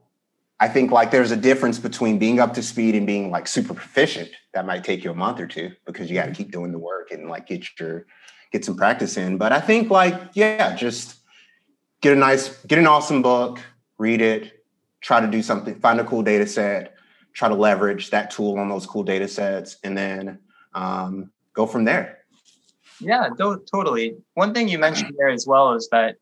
I 0.61 0.69
think 0.69 0.91
like 0.91 1.11
there's 1.11 1.31
a 1.31 1.37
difference 1.37 1.79
between 1.79 2.19
being 2.19 2.39
up 2.39 2.53
to 2.55 2.63
speed 2.63 2.95
and 2.95 3.07
being 3.07 3.31
like 3.31 3.49
super 3.49 3.73
proficient. 3.73 4.31
That 4.53 4.67
might 4.67 4.85
take 4.85 5.03
you 5.03 5.11
a 5.11 5.15
month 5.15 5.41
or 5.41 5.47
two 5.47 5.73
because 5.87 6.11
you 6.11 6.15
got 6.15 6.25
to 6.25 6.29
mm-hmm. 6.29 6.37
keep 6.37 6.53
doing 6.53 6.71
the 6.71 6.79
work 6.79 7.11
and 7.11 7.29
like 7.29 7.47
get 7.47 7.67
your 7.81 8.07
get 8.53 8.65
some 8.65 8.77
practice 8.77 9.17
in. 9.17 9.39
But 9.39 9.53
I 9.53 9.61
think 9.61 9.91
like 9.91 10.15
yeah, 10.35 10.77
just 10.77 11.17
get 12.03 12.13
a 12.13 12.17
nice, 12.17 12.63
get 12.67 12.79
an 12.79 12.87
awesome 12.87 13.23
book, 13.23 13.59
read 13.97 14.21
it, 14.21 14.65
try 15.01 15.21
to 15.21 15.27
do 15.27 15.43
something, 15.43 15.81
find 15.81 15.99
a 15.99 16.05
cool 16.05 16.23
data 16.23 16.47
set, 16.47 16.95
try 17.33 17.49
to 17.49 17.55
leverage 17.55 18.11
that 18.11 18.31
tool 18.31 18.59
on 18.59 18.69
those 18.69 18.87
cool 18.87 19.03
data 19.03 19.29
sets, 19.29 19.77
and 19.83 19.97
then 19.97 20.39
um, 20.75 21.31
go 21.55 21.67
from 21.67 21.85
there. 21.85 22.19
Yeah, 23.01 23.31
totally. 23.39 24.17
One 24.35 24.53
thing 24.53 24.69
you 24.69 24.79
mentioned 24.79 25.15
there 25.17 25.31
as 25.31 25.47
well 25.47 25.73
is 25.73 25.89
that 25.91 26.17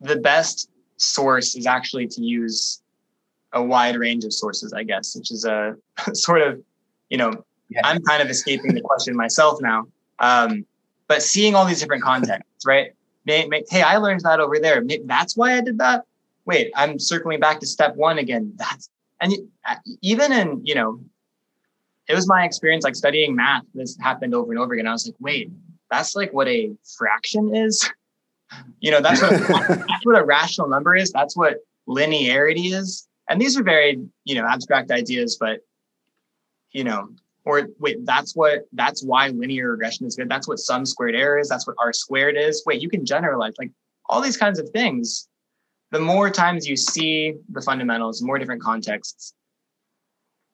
the 0.00 0.16
best 0.16 0.68
source 0.96 1.54
is 1.54 1.64
actually 1.64 2.08
to 2.08 2.22
use 2.22 2.82
a 3.52 3.62
wide 3.62 3.96
range 3.96 4.24
of 4.24 4.32
sources, 4.32 4.72
I 4.72 4.82
guess, 4.82 5.16
which 5.16 5.30
is 5.30 5.44
a 5.44 5.76
sort 6.12 6.42
of, 6.42 6.62
you 7.08 7.16
know, 7.16 7.44
yeah. 7.70 7.80
I'm 7.84 8.02
kind 8.02 8.22
of 8.22 8.30
escaping 8.30 8.74
the 8.74 8.80
question 8.80 9.14
myself 9.16 9.60
now. 9.60 9.86
Um, 10.18 10.64
but 11.06 11.22
seeing 11.22 11.54
all 11.54 11.64
these 11.64 11.80
different 11.80 12.02
contexts, 12.02 12.66
right? 12.66 12.92
May, 13.24 13.46
may, 13.46 13.64
hey, 13.68 13.82
I 13.82 13.98
learned 13.98 14.20
that 14.22 14.40
over 14.40 14.58
there. 14.58 14.82
that's 15.04 15.36
why 15.36 15.54
I 15.54 15.60
did 15.60 15.78
that. 15.78 16.04
Wait, 16.44 16.70
I'm 16.74 16.98
circling 16.98 17.40
back 17.40 17.60
to 17.60 17.66
step 17.66 17.94
one 17.96 18.18
again. 18.18 18.52
That's 18.56 18.88
and 19.20 19.34
uh, 19.66 19.74
even 20.00 20.32
in 20.32 20.60
you 20.64 20.74
know, 20.74 21.00
it 22.08 22.14
was 22.14 22.26
my 22.26 22.44
experience 22.44 22.84
like 22.84 22.96
studying 22.96 23.36
math. 23.36 23.64
This 23.74 23.98
happened 24.00 24.34
over 24.34 24.50
and 24.50 24.58
over 24.58 24.72
again. 24.72 24.86
I 24.86 24.92
was 24.92 25.06
like, 25.06 25.16
wait, 25.20 25.50
that's 25.90 26.16
like 26.16 26.32
what 26.32 26.48
a 26.48 26.72
fraction 26.96 27.54
is. 27.54 27.88
You 28.80 28.90
know, 28.90 29.02
that's 29.02 29.20
what 29.20 29.30
that's 29.48 30.06
what 30.06 30.18
a 30.18 30.24
rational 30.24 30.70
number 30.70 30.96
is. 30.96 31.12
That's 31.12 31.36
what 31.36 31.58
linearity 31.86 32.72
is 32.72 33.06
and 33.28 33.40
these 33.40 33.58
are 33.58 33.62
very 33.62 34.00
you 34.24 34.34
know 34.34 34.46
abstract 34.46 34.90
ideas 34.90 35.36
but 35.38 35.60
you 36.72 36.84
know 36.84 37.08
or 37.44 37.68
wait 37.78 38.04
that's 38.04 38.36
what 38.36 38.66
that's 38.72 39.02
why 39.02 39.28
linear 39.28 39.70
regression 39.70 40.06
is 40.06 40.16
good. 40.16 40.28
That's 40.28 40.46
what 40.46 40.58
sum 40.58 40.84
squared 40.84 41.14
error 41.14 41.38
is. 41.38 41.48
That's 41.48 41.66
what 41.66 41.76
r 41.80 41.92
squared 41.92 42.36
is. 42.36 42.62
Wait 42.66 42.82
you 42.82 42.90
can 42.90 43.06
generalize 43.06 43.54
like 43.58 43.70
all 44.06 44.20
these 44.20 44.36
kinds 44.36 44.58
of 44.58 44.68
things. 44.70 45.28
The 45.90 46.00
more 46.00 46.28
times 46.28 46.68
you 46.68 46.76
see 46.76 47.34
the 47.50 47.62
fundamentals 47.62 48.22
more 48.22 48.38
different 48.38 48.62
contexts 48.62 49.34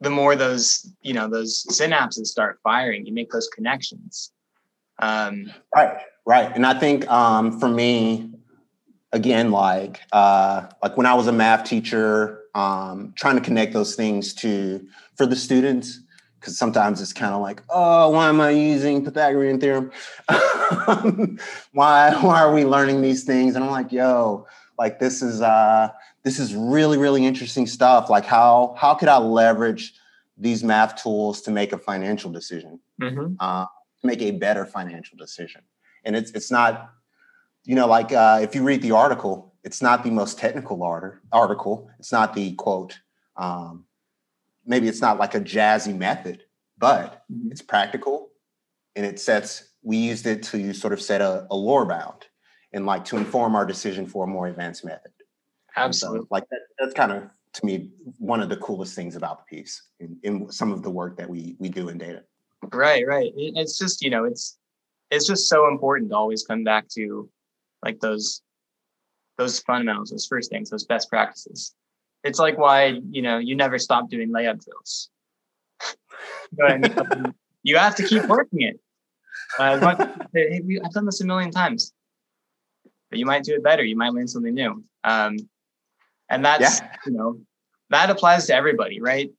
the 0.00 0.10
more 0.10 0.36
those 0.36 0.92
you 1.02 1.14
know 1.14 1.28
those 1.28 1.64
synapses 1.70 2.26
start 2.26 2.60
firing. 2.62 3.06
You 3.06 3.12
make 3.12 3.30
those 3.30 3.48
connections. 3.48 4.32
Um, 5.00 5.52
right 5.74 5.98
right. 6.24 6.54
And 6.54 6.64
i 6.64 6.78
think 6.78 7.10
um, 7.10 7.58
for 7.58 7.68
me 7.68 8.30
again 9.12 9.50
like 9.50 10.00
uh, 10.12 10.66
like 10.82 10.96
when 10.96 11.06
i 11.06 11.14
was 11.14 11.26
a 11.26 11.32
math 11.32 11.64
teacher 11.64 12.43
um, 12.54 13.12
trying 13.16 13.36
to 13.36 13.42
connect 13.42 13.72
those 13.72 13.94
things 13.94 14.32
to 14.34 14.86
for 15.16 15.26
the 15.26 15.36
students 15.36 16.00
because 16.38 16.58
sometimes 16.58 17.00
it's 17.00 17.12
kind 17.12 17.34
of 17.34 17.40
like 17.40 17.62
oh 17.70 18.10
why 18.10 18.28
am 18.28 18.40
i 18.40 18.50
using 18.50 19.04
pythagorean 19.04 19.58
theorem? 19.58 19.90
Why 21.72 22.14
why 22.20 22.40
are 22.40 22.52
we 22.52 22.64
learning 22.64 23.02
these 23.02 23.24
things? 23.24 23.54
And 23.54 23.64
i'm 23.64 23.70
like 23.70 23.92
yo 23.92 24.46
like 24.78 24.98
this 24.98 25.22
is 25.22 25.40
uh 25.40 25.88
this 26.22 26.38
is 26.38 26.54
really 26.54 26.98
really 26.98 27.24
interesting 27.24 27.66
stuff. 27.66 28.10
Like 28.10 28.24
how 28.24 28.74
how 28.78 28.94
could 28.94 29.08
i 29.08 29.18
leverage 29.18 29.94
these 30.36 30.64
math 30.64 31.02
tools 31.02 31.40
to 31.42 31.50
make 31.50 31.72
a 31.72 31.78
financial 31.78 32.30
decision 32.30 32.80
mm-hmm. 33.00 33.34
uh, 33.38 33.66
make 34.02 34.20
a 34.20 34.32
better 34.32 34.66
financial 34.66 35.16
decision? 35.16 35.62
And 36.04 36.14
it's 36.14 36.30
it's 36.32 36.50
not 36.50 36.90
you 37.64 37.74
know 37.74 37.86
like 37.86 38.12
uh, 38.12 38.40
if 38.42 38.54
you 38.54 38.62
read 38.62 38.82
the 38.82 38.92
article 38.92 39.53
it's 39.64 39.82
not 39.82 40.04
the 40.04 40.10
most 40.10 40.38
technical 40.38 40.82
art- 40.82 41.20
article 41.32 41.90
it's 41.98 42.12
not 42.12 42.34
the 42.34 42.52
quote 42.54 42.98
um, 43.36 43.84
maybe 44.64 44.88
it's 44.88 45.00
not 45.00 45.18
like 45.18 45.34
a 45.34 45.40
jazzy 45.40 45.96
method 45.96 46.42
but 46.78 47.24
mm-hmm. 47.32 47.50
it's 47.50 47.62
practical 47.62 48.30
and 48.96 49.04
it 49.04 49.18
sets 49.18 49.70
we 49.82 49.96
used 49.96 50.26
it 50.26 50.42
to 50.42 50.72
sort 50.72 50.92
of 50.92 51.00
set 51.00 51.20
a, 51.20 51.46
a 51.50 51.56
lower 51.56 51.84
bound 51.84 52.26
and 52.72 52.86
like 52.86 53.04
to 53.06 53.16
inform 53.16 53.54
our 53.54 53.66
decision 53.66 54.06
for 54.06 54.24
a 54.24 54.26
more 54.26 54.48
advanced 54.48 54.84
method. 54.84 55.12
Absolutely. 55.76 56.20
So, 56.20 56.28
like 56.30 56.48
that, 56.50 56.60
that's 56.78 56.94
kind 56.94 57.12
of 57.12 57.24
to 57.54 57.66
me 57.66 57.90
one 58.18 58.40
of 58.40 58.48
the 58.48 58.56
coolest 58.56 58.94
things 58.96 59.14
about 59.14 59.38
the 59.38 59.56
piece 59.56 59.82
in, 60.00 60.18
in 60.22 60.50
some 60.50 60.72
of 60.72 60.82
the 60.82 60.90
work 60.90 61.16
that 61.18 61.28
we 61.28 61.56
we 61.58 61.68
do 61.68 61.88
in 61.88 61.98
data. 61.98 62.22
Right, 62.72 63.06
right. 63.06 63.32
It's 63.36 63.78
just 63.78 64.02
you 64.02 64.10
know 64.10 64.24
it's 64.24 64.58
it's 65.10 65.26
just 65.26 65.48
so 65.48 65.68
important 65.68 66.10
to 66.10 66.16
always 66.16 66.44
come 66.44 66.64
back 66.64 66.88
to 66.90 67.28
like 67.84 68.00
those 68.00 68.42
those 69.38 69.60
fundamentals, 69.60 70.10
those 70.10 70.26
first 70.26 70.50
things, 70.50 70.70
those 70.70 70.84
best 70.84 71.08
practices. 71.08 71.74
It's 72.22 72.38
like 72.38 72.56
why 72.58 73.00
you 73.10 73.22
know 73.22 73.38
you 73.38 73.54
never 73.56 73.78
stop 73.78 74.08
doing 74.08 74.30
layup 74.30 74.64
drills. 74.64 75.10
you 77.62 77.76
have 77.78 77.94
to 77.96 78.06
keep 78.06 78.24
working 78.26 78.62
it. 78.62 78.80
Uh, 79.58 79.94
I've 80.34 80.92
done 80.92 81.06
this 81.06 81.20
a 81.20 81.26
million 81.26 81.50
times 81.50 81.92
but 83.14 83.20
you 83.20 83.26
might 83.26 83.44
do 83.44 83.54
it 83.54 83.62
better. 83.62 83.84
You 83.84 83.94
might 83.94 84.12
learn 84.12 84.26
something 84.26 84.52
new. 84.52 84.82
Um, 85.04 85.36
and 86.28 86.44
that's, 86.44 86.80
yeah. 86.80 86.96
you 87.06 87.12
know, 87.12 87.38
that 87.90 88.10
applies 88.10 88.48
to 88.48 88.56
everybody, 88.56 89.00
right? 89.00 89.30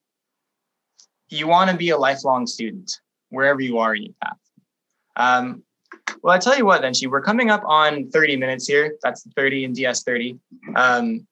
You 1.27 1.47
want 1.47 1.69
to 1.69 1.75
be 1.75 1.89
a 1.89 1.97
lifelong 1.97 2.47
student 2.47 2.89
wherever 3.31 3.60
you 3.60 3.79
are 3.79 3.93
in 3.93 4.03
your 4.03 4.13
path. 4.23 4.38
Um, 5.17 5.63
well, 6.21 6.34
I 6.34 6.39
tell 6.39 6.58
you 6.58 6.65
what, 6.65 6.82
then, 6.82 6.93
she 6.93 7.08
we're 7.08 7.21
coming 7.21 7.49
up 7.49 7.63
on 7.65 8.10
30 8.10 8.38
minutes 8.38 8.67
here. 8.67 8.95
That's 9.04 9.28
30 9.36 9.65
in 9.65 9.73
DS30. 9.73 10.39
Um, 10.75 11.28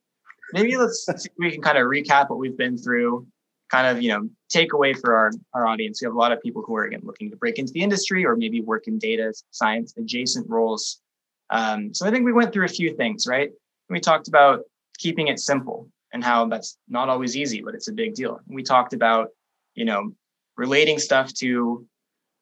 maybe 0.54 0.78
let's 0.78 1.06
see 1.17 1.30
if 1.30 1.34
we 1.38 1.52
can 1.52 1.62
kind 1.62 1.78
of 1.78 1.86
recap 1.86 2.30
what 2.30 2.39
we've 2.39 2.58
been 2.58 2.78
through, 2.78 3.28
kind 3.69 3.88
of, 3.88 4.02
you 4.02 4.10
know, 4.10 4.30
take 4.50 4.74
away 4.74 4.93
for 4.93 5.15
our, 5.15 5.32
our 5.54 5.67
audience. 5.67 6.02
We 6.02 6.06
have 6.06 6.13
a 6.13 6.17
lot 6.17 6.32
of 6.32 6.41
people 6.41 6.63
who 6.65 6.76
are 6.76 6.84
again 6.84 7.02
looking 7.04 7.30
to 7.32 7.38
break 7.38 7.60
into 7.60 7.74
the 7.74 7.82
industry 7.82 8.26
or 8.26 8.36
maybe 8.36 8.62
work 8.62 8.88
in 8.88 9.00
data 9.00 9.34
science 9.52 9.93
adjacent 9.98 10.50
roles. 10.50 11.02
Um, 11.50 11.93
so 11.93 12.08
I 12.08 12.12
think 12.12 12.26
we 12.26 12.34
went 12.34 12.54
through 12.54 12.65
a 12.65 12.69
few 12.69 12.96
things, 12.96 13.28
right? 13.28 13.52
We 13.89 14.00
talked 14.00 14.28
about 14.28 14.62
keeping 14.98 15.28
it 15.28 15.39
simple 15.39 15.89
and 16.13 16.24
how 16.24 16.46
that's 16.46 16.78
not 16.88 17.10
always 17.10 17.36
easy, 17.36 17.62
but 17.62 17.76
it's 17.76 17.88
a 17.88 17.93
big 17.93 18.13
deal. 18.13 18.39
We 18.48 18.63
talked 18.63 18.93
about, 18.93 19.30
you 19.76 19.86
know, 19.86 20.13
relating 20.56 21.00
stuff 21.00 21.34
to 21.36 21.86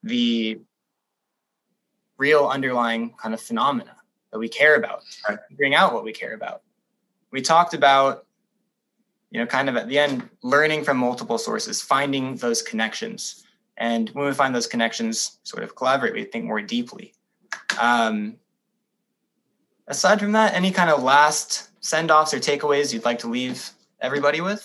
the 0.04 0.60
real 2.21 2.47
underlying 2.47 3.15
kind 3.21 3.34
of 3.34 3.41
phenomena 3.41 3.95
that 4.31 4.38
we 4.38 4.47
care 4.47 4.75
about, 4.75 5.01
right. 5.27 5.39
figuring 5.49 5.73
out 5.73 5.91
what 5.91 6.03
we 6.03 6.13
care 6.13 6.36
about. 6.36 6.62
We 7.31 7.41
talked 7.41 7.73
about, 7.73 8.27
you 9.31 9.39
know, 9.39 9.47
kind 9.47 9.67
of 9.67 9.75
at 9.75 9.88
the 9.88 9.97
end, 9.97 10.29
learning 10.43 10.84
from 10.84 10.97
multiple 10.97 11.39
sources, 11.39 11.81
finding 11.81 12.36
those 12.36 12.62
connections. 12.62 13.43
And 13.77 14.10
when 14.10 14.27
we 14.27 14.34
find 14.34 14.53
those 14.53 14.67
connections, 14.67 15.39
sort 15.43 15.63
of 15.63 15.75
collaborate, 15.75 16.13
we 16.13 16.25
think 16.25 16.45
more 16.45 16.62
deeply. 16.62 17.13
Um, 17.81 18.36
aside 19.88 20.19
from 20.19 20.34
that, 20.34 20.53
any 20.53 20.71
kind 20.71 20.91
of 20.91 21.01
last 21.01 21.71
send 21.84 22.12
offs 22.12 22.36
or 22.36 22.39
takeaways 22.39 22.93
you'd 22.93 23.05
like 23.05 23.19
to 23.19 23.29
leave 23.29 23.71
everybody 23.99 24.41
with? 24.41 24.63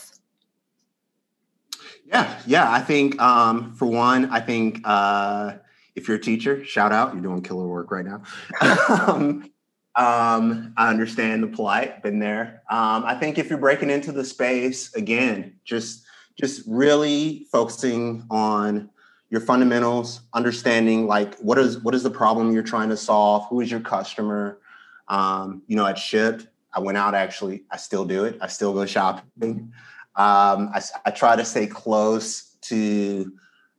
Yeah, 2.04 2.38
yeah. 2.46 2.70
I 2.70 2.80
think 2.80 3.18
um, 3.20 3.72
for 3.72 3.86
one, 3.86 4.26
I 4.30 4.40
think 4.40 4.82
uh, 4.84 5.54
if 5.96 6.06
you're 6.06 6.18
a 6.18 6.20
teacher, 6.20 6.64
shout 6.64 6.92
out, 6.92 7.12
you're 7.14 7.22
doing 7.22 7.42
killer 7.42 7.66
work 7.66 7.90
right 7.90 8.04
now. 8.04 8.22
um, 9.08 9.50
um, 9.96 10.74
I 10.76 10.90
understand 10.90 11.42
the 11.42 11.48
polite, 11.48 12.02
been 12.02 12.18
there. 12.18 12.62
Um, 12.70 13.04
I 13.04 13.14
think 13.14 13.38
if 13.38 13.48
you're 13.48 13.58
breaking 13.58 13.90
into 13.90 14.12
the 14.12 14.24
space, 14.24 14.94
again, 14.94 15.54
just 15.64 16.04
just 16.38 16.62
really 16.66 17.46
focusing 17.50 18.26
on 18.30 18.90
your 19.30 19.40
fundamentals, 19.40 20.20
understanding 20.34 21.06
like 21.06 21.34
what 21.38 21.58
is 21.58 21.78
what 21.78 21.94
is 21.94 22.02
the 22.02 22.10
problem 22.10 22.52
you're 22.52 22.62
trying 22.62 22.90
to 22.90 22.96
solve, 22.96 23.46
who 23.48 23.60
is 23.62 23.70
your 23.70 23.80
customer, 23.80 24.60
um, 25.08 25.62
you 25.66 25.76
know, 25.76 25.86
at 25.86 25.96
Shipt, 25.96 26.46
I 26.76 26.80
went 26.80 26.98
out 26.98 27.14
actually. 27.14 27.64
I 27.70 27.78
still 27.78 28.04
do 28.04 28.24
it. 28.24 28.36
I 28.40 28.48
still 28.48 28.74
go 28.74 28.84
shopping. 28.84 29.72
Um, 30.14 30.70
I, 30.74 30.82
I, 31.04 31.10
try 31.10 31.36
to 31.36 31.44
stay 31.44 31.66
close 31.66 32.56
to 32.62 33.30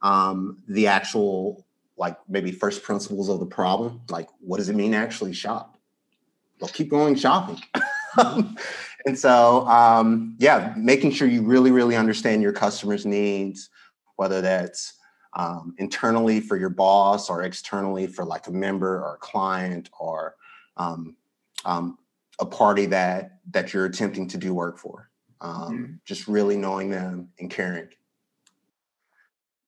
um, 0.04 0.60
the 0.68 0.86
actual, 0.86 1.66
like 1.98 2.18
maybe 2.30 2.52
first 2.52 2.84
principles 2.84 3.30
of 3.30 3.40
the 3.40 3.46
problem. 3.46 4.02
Like, 4.10 4.30
what 4.40 4.58
does 4.58 4.70
it 4.70 4.76
mean 4.76 4.92
to 4.92 4.98
actually 4.98 5.34
shop? 5.34 5.78
Well, 6.60 6.70
keep 6.70 6.90
going 6.90 7.16
shopping. 7.16 7.60
and 9.06 9.18
so, 9.18 9.68
um, 9.68 10.36
yeah, 10.40 10.74
making 10.78 11.12
sure 11.12 11.28
you 11.28 11.42
really, 11.42 11.72
really 11.72 11.96
understand 11.96 12.42
your 12.42 12.54
customers' 12.54 13.06
needs, 13.06 13.70
whether 14.16 14.42
that's 14.42 14.94
um, 15.34 15.76
internally 15.78 16.40
for 16.40 16.58
your 16.58 16.70
boss 16.70 17.30
or 17.30 17.44
externally 17.44 18.08
for 18.08 18.26
like 18.26 18.48
a 18.48 18.52
member 18.52 19.04
or 19.04 19.16
a 19.16 19.20
client 19.20 19.90
or 20.00 20.36
um, 20.78 21.16
um, 21.66 21.98
a 22.40 22.46
party 22.46 22.86
that 22.88 23.40
that 23.52 23.74
you're 23.74 23.86
attempting 23.86 24.28
to 24.30 24.38
do 24.38 24.54
work 24.54 24.78
for. 24.78 25.10
Um, 25.42 25.54
mm-hmm. 25.54 25.94
Just 26.06 26.28
really 26.28 26.58
knowing 26.58 26.90
them 26.90 27.30
and 27.40 27.50
caring. 27.50 27.90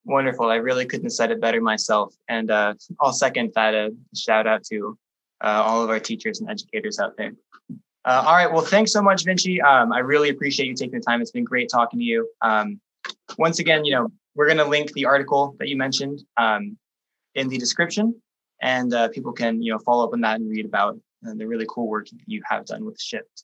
Wonderful. 0.10 0.50
I 0.50 0.56
really 0.56 0.88
couldn't 0.88 1.06
have 1.06 1.12
said 1.12 1.30
it 1.30 1.40
better 1.40 1.62
myself. 1.62 2.16
And 2.28 2.50
uh, 2.50 2.74
I'll 3.00 3.14
second 3.14 3.52
that. 3.54 3.76
Uh, 3.76 3.90
shout 4.16 4.48
out 4.48 4.64
to 4.64 4.98
uh, 5.40 5.62
all 5.64 5.84
of 5.84 5.92
our 5.92 6.00
teachers 6.00 6.40
and 6.40 6.50
educators 6.50 6.98
out 6.98 7.16
there. 7.16 7.34
Uh, 8.06 8.24
all 8.26 8.34
right. 8.34 8.52
Well, 8.52 8.64
thanks 8.64 8.92
so 8.92 9.04
much, 9.04 9.24
Vinci. 9.24 9.62
Um, 9.62 9.94
I 9.94 10.00
really 10.00 10.30
appreciate 10.30 10.66
you 10.66 10.74
taking 10.74 11.00
the 11.00 11.06
time. 11.06 11.22
It's 11.22 11.30
been 11.30 11.44
great 11.44 11.70
talking 11.70 12.00
to 12.00 12.04
you. 12.04 12.28
Um, 12.42 12.82
once 13.38 13.60
again, 13.60 13.86
you 13.86 13.92
know, 13.92 14.12
we're 14.34 14.48
going 14.48 14.58
to 14.58 14.66
link 14.66 14.92
the 14.94 15.06
article 15.06 15.56
that 15.60 15.68
you 15.68 15.78
mentioned 15.78 16.24
um, 16.38 16.76
in 17.36 17.48
the 17.48 17.60
description, 17.60 18.20
and 18.64 18.92
uh, 18.96 19.10
people 19.10 19.32
can, 19.32 19.62
you 19.62 19.72
know, 19.72 19.78
follow 19.78 20.08
up 20.08 20.14
on 20.14 20.22
that 20.22 20.40
and 20.40 20.50
read 20.50 20.66
about 20.66 20.98
the 21.22 21.46
really 21.46 21.68
cool 21.70 21.88
work 21.88 22.08
you 22.26 22.42
have 22.46 22.66
done 22.66 22.84
with 22.84 23.00
Shipt. 23.00 23.44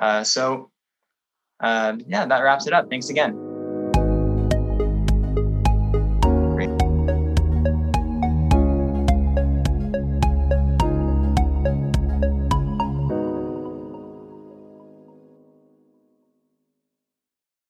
Uh, 0.00 0.22
so, 0.22 0.70
uh, 1.58 1.96
yeah, 2.06 2.24
that 2.24 2.38
wraps 2.38 2.68
it 2.68 2.72
up. 2.72 2.88
Thanks 2.88 3.08
again. 3.08 3.53